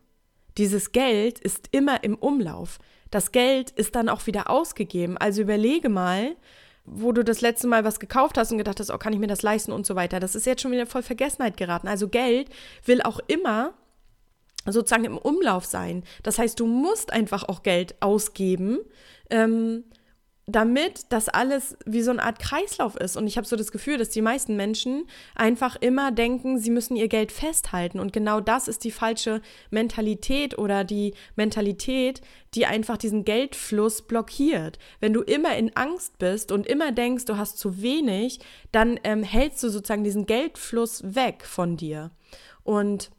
Dieses 0.58 0.90
Geld 0.92 1.38
ist 1.38 1.68
immer 1.70 2.02
im 2.02 2.16
Umlauf 2.16 2.78
das 3.10 3.32
Geld 3.32 3.70
ist 3.70 3.94
dann 3.94 4.08
auch 4.08 4.26
wieder 4.26 4.50
ausgegeben. 4.50 5.16
Also 5.16 5.42
überlege 5.42 5.88
mal, 5.88 6.36
wo 6.84 7.12
du 7.12 7.24
das 7.24 7.40
letzte 7.40 7.66
Mal 7.66 7.84
was 7.84 8.00
gekauft 8.00 8.38
hast 8.38 8.52
und 8.52 8.58
gedacht 8.58 8.80
hast, 8.80 8.90
oh, 8.90 8.98
kann 8.98 9.12
ich 9.12 9.18
mir 9.18 9.26
das 9.26 9.42
leisten 9.42 9.72
und 9.72 9.86
so 9.86 9.96
weiter. 9.96 10.20
Das 10.20 10.34
ist 10.34 10.46
jetzt 10.46 10.62
schon 10.62 10.72
wieder 10.72 10.86
voll 10.86 11.02
Vergessenheit 11.02 11.56
geraten. 11.56 11.88
Also 11.88 12.08
Geld 12.08 12.48
will 12.84 13.02
auch 13.02 13.20
immer 13.26 13.74
sozusagen 14.66 15.04
im 15.04 15.18
Umlauf 15.18 15.64
sein. 15.64 16.04
Das 16.22 16.38
heißt, 16.38 16.58
du 16.58 16.66
musst 16.66 17.12
einfach 17.12 17.44
auch 17.48 17.62
Geld 17.62 17.94
ausgeben, 18.00 18.80
ähm, 19.30 19.84
damit 20.48 21.06
das 21.12 21.28
alles 21.28 21.76
wie 21.86 22.02
so 22.02 22.12
eine 22.12 22.22
Art 22.22 22.38
Kreislauf 22.38 22.94
ist. 22.96 23.16
Und 23.16 23.26
ich 23.26 23.36
habe 23.36 23.46
so 23.46 23.56
das 23.56 23.72
Gefühl, 23.72 23.98
dass 23.98 24.10
die 24.10 24.22
meisten 24.22 24.54
Menschen 24.54 25.08
einfach 25.34 25.74
immer 25.74 26.12
denken, 26.12 26.60
sie 26.60 26.70
müssen 26.70 26.94
ihr 26.94 27.08
Geld 27.08 27.32
festhalten. 27.32 27.98
Und 27.98 28.12
genau 28.12 28.40
das 28.40 28.68
ist 28.68 28.84
die 28.84 28.92
falsche 28.92 29.42
Mentalität 29.70 30.56
oder 30.56 30.84
die 30.84 31.14
Mentalität, 31.34 32.20
die 32.54 32.64
einfach 32.64 32.96
diesen 32.96 33.24
Geldfluss 33.24 34.02
blockiert. 34.02 34.78
Wenn 35.00 35.12
du 35.12 35.22
immer 35.22 35.56
in 35.56 35.76
Angst 35.76 36.18
bist 36.18 36.52
und 36.52 36.68
immer 36.68 36.92
denkst, 36.92 37.24
du 37.24 37.36
hast 37.36 37.58
zu 37.58 37.82
wenig, 37.82 38.38
dann 38.70 39.00
ähm, 39.02 39.24
hältst 39.24 39.64
du 39.64 39.68
sozusagen 39.68 40.04
diesen 40.04 40.26
Geldfluss 40.26 41.16
weg 41.16 41.44
von 41.44 41.76
dir. 41.76 42.12
Und 42.62 43.10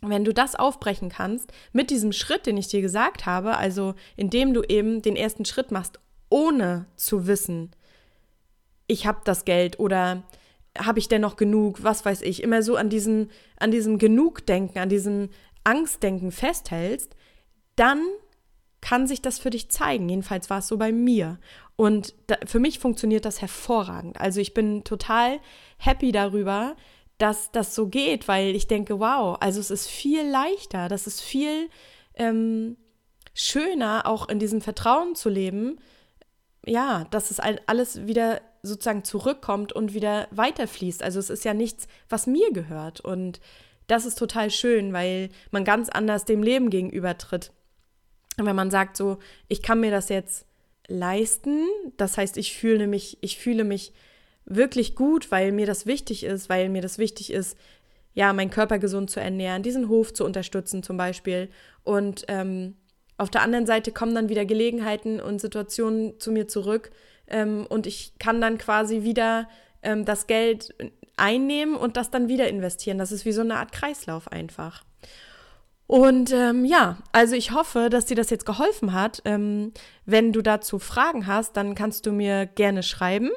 wenn 0.00 0.24
du 0.24 0.34
das 0.34 0.54
aufbrechen 0.54 1.08
kannst 1.08 1.52
mit 1.72 1.90
diesem 1.90 2.12
Schritt, 2.12 2.46
den 2.46 2.56
ich 2.56 2.68
dir 2.68 2.80
gesagt 2.80 3.24
habe, 3.24 3.56
also 3.56 3.94
indem 4.16 4.52
du 4.52 4.62
eben 4.62 5.00
den 5.00 5.16
ersten 5.16 5.44
Schritt 5.44 5.70
machst, 5.70 5.98
ohne 6.34 6.86
zu 6.96 7.28
wissen, 7.28 7.70
ich 8.88 9.06
habe 9.06 9.20
das 9.24 9.44
Geld 9.44 9.78
oder 9.78 10.24
habe 10.76 10.98
ich 10.98 11.06
denn 11.06 11.20
noch 11.20 11.36
genug, 11.36 11.84
was 11.84 12.04
weiß 12.04 12.22
ich, 12.22 12.42
immer 12.42 12.60
so 12.64 12.74
an 12.74 12.90
diesem, 12.90 13.30
an 13.56 13.70
diesem 13.70 13.98
Genugdenken, 13.98 14.80
an 14.80 14.88
diesem 14.88 15.28
Angstdenken 15.62 16.32
festhältst, 16.32 17.14
dann 17.76 18.02
kann 18.80 19.06
sich 19.06 19.22
das 19.22 19.38
für 19.38 19.50
dich 19.50 19.70
zeigen. 19.70 20.08
Jedenfalls 20.08 20.50
war 20.50 20.58
es 20.58 20.66
so 20.66 20.76
bei 20.76 20.90
mir. 20.90 21.38
Und 21.76 22.14
da, 22.26 22.36
für 22.44 22.58
mich 22.58 22.80
funktioniert 22.80 23.24
das 23.24 23.40
hervorragend. 23.40 24.20
Also 24.20 24.40
ich 24.40 24.54
bin 24.54 24.82
total 24.82 25.38
happy 25.78 26.10
darüber, 26.10 26.74
dass 27.16 27.52
das 27.52 27.76
so 27.76 27.86
geht, 27.86 28.26
weil 28.26 28.56
ich 28.56 28.66
denke, 28.66 28.98
wow, 28.98 29.38
also 29.38 29.60
es 29.60 29.70
ist 29.70 29.86
viel 29.86 30.28
leichter, 30.28 30.88
das 30.88 31.06
ist 31.06 31.20
viel 31.20 31.70
ähm, 32.14 32.76
schöner, 33.34 34.02
auch 34.06 34.28
in 34.28 34.40
diesem 34.40 34.60
Vertrauen 34.60 35.14
zu 35.14 35.28
leben, 35.28 35.78
ja, 36.66 37.04
dass 37.10 37.30
es 37.30 37.40
alles 37.40 38.06
wieder 38.06 38.40
sozusagen 38.62 39.04
zurückkommt 39.04 39.72
und 39.72 39.94
wieder 39.94 40.28
weiterfließt. 40.30 41.02
Also 41.02 41.18
es 41.18 41.30
ist 41.30 41.44
ja 41.44 41.54
nichts, 41.54 41.86
was 42.08 42.26
mir 42.26 42.52
gehört. 42.52 43.00
Und 43.00 43.40
das 43.86 44.06
ist 44.06 44.18
total 44.18 44.50
schön, 44.50 44.92
weil 44.92 45.28
man 45.50 45.64
ganz 45.64 45.88
anders 45.88 46.24
dem 46.24 46.42
Leben 46.42 46.70
gegenübertritt. 46.70 47.52
Wenn 48.36 48.56
man 48.56 48.70
sagt 48.70 48.96
so, 48.96 49.18
ich 49.48 49.62
kann 49.62 49.80
mir 49.80 49.90
das 49.90 50.08
jetzt 50.08 50.46
leisten, 50.88 51.66
das 51.96 52.16
heißt, 52.16 52.36
ich 52.36 52.56
fühle 52.56 52.86
mich, 52.86 53.18
ich 53.20 53.38
fühle 53.38 53.64
mich 53.64 53.92
wirklich 54.44 54.94
gut, 54.94 55.30
weil 55.30 55.52
mir 55.52 55.66
das 55.66 55.86
wichtig 55.86 56.24
ist, 56.24 56.48
weil 56.48 56.68
mir 56.68 56.82
das 56.82 56.98
wichtig 56.98 57.32
ist, 57.32 57.56
ja, 58.14 58.32
meinen 58.32 58.50
Körper 58.50 58.78
gesund 58.78 59.10
zu 59.10 59.20
ernähren, 59.20 59.62
diesen 59.62 59.88
Hof 59.88 60.12
zu 60.12 60.24
unterstützen 60.24 60.82
zum 60.82 60.96
Beispiel. 60.96 61.50
Und 61.82 62.24
ähm, 62.28 62.76
auf 63.16 63.30
der 63.30 63.42
anderen 63.42 63.66
Seite 63.66 63.92
kommen 63.92 64.14
dann 64.14 64.28
wieder 64.28 64.44
Gelegenheiten 64.44 65.20
und 65.20 65.40
Situationen 65.40 66.18
zu 66.18 66.32
mir 66.32 66.48
zurück 66.48 66.90
ähm, 67.28 67.66
und 67.68 67.86
ich 67.86 68.12
kann 68.18 68.40
dann 68.40 68.58
quasi 68.58 69.02
wieder 69.02 69.48
ähm, 69.82 70.04
das 70.04 70.26
Geld 70.26 70.74
einnehmen 71.16 71.76
und 71.76 71.96
das 71.96 72.10
dann 72.10 72.28
wieder 72.28 72.48
investieren. 72.48 72.98
Das 72.98 73.12
ist 73.12 73.24
wie 73.24 73.32
so 73.32 73.42
eine 73.42 73.56
Art 73.56 73.72
Kreislauf 73.72 74.30
einfach. 74.32 74.82
Und 75.86 76.32
ähm, 76.32 76.64
ja, 76.64 76.98
also 77.12 77.36
ich 77.36 77.52
hoffe, 77.52 77.90
dass 77.90 78.06
dir 78.06 78.16
das 78.16 78.30
jetzt 78.30 78.46
geholfen 78.46 78.92
hat. 78.94 79.20
Ähm, 79.24 79.72
wenn 80.06 80.32
du 80.32 80.40
dazu 80.40 80.78
Fragen 80.78 81.26
hast, 81.26 81.56
dann 81.56 81.74
kannst 81.74 82.06
du 82.06 82.12
mir 82.12 82.46
gerne 82.46 82.82
schreiben 82.82 83.30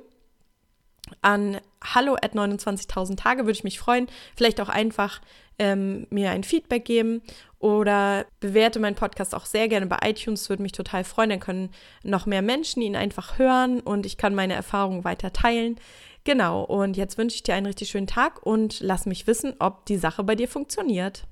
an 1.21 1.57
hallo 1.83 2.15
at 2.15 2.33
29.000 2.33 3.17
Tage, 3.17 3.43
würde 3.43 3.51
ich 3.51 3.63
mich 3.63 3.79
freuen. 3.79 4.07
Vielleicht 4.35 4.59
auch 4.59 4.69
einfach 4.69 5.21
ähm, 5.59 6.07
mir 6.09 6.31
ein 6.31 6.43
Feedback 6.43 6.85
geben 6.85 7.21
oder 7.59 8.25
bewerte 8.39 8.79
meinen 8.79 8.95
Podcast 8.95 9.33
auch 9.33 9.45
sehr 9.45 9.67
gerne 9.67 9.87
bei 9.87 9.97
iTunes, 10.03 10.49
würde 10.49 10.63
mich 10.63 10.71
total 10.71 11.03
freuen. 11.03 11.31
Dann 11.31 11.39
können 11.39 11.69
noch 12.03 12.25
mehr 12.25 12.41
Menschen 12.41 12.81
ihn 12.81 12.95
einfach 12.95 13.39
hören 13.39 13.79
und 13.79 14.05
ich 14.05 14.17
kann 14.17 14.35
meine 14.35 14.53
Erfahrungen 14.53 15.03
weiter 15.03 15.33
teilen. 15.33 15.77
Genau, 16.23 16.63
und 16.63 16.97
jetzt 16.97 17.17
wünsche 17.17 17.35
ich 17.35 17.43
dir 17.43 17.55
einen 17.55 17.67
richtig 17.67 17.89
schönen 17.89 18.07
Tag 18.07 18.45
und 18.45 18.79
lass 18.81 19.05
mich 19.05 19.27
wissen, 19.27 19.55
ob 19.59 19.85
die 19.85 19.97
Sache 19.97 20.23
bei 20.23 20.35
dir 20.35 20.47
funktioniert. 20.47 21.23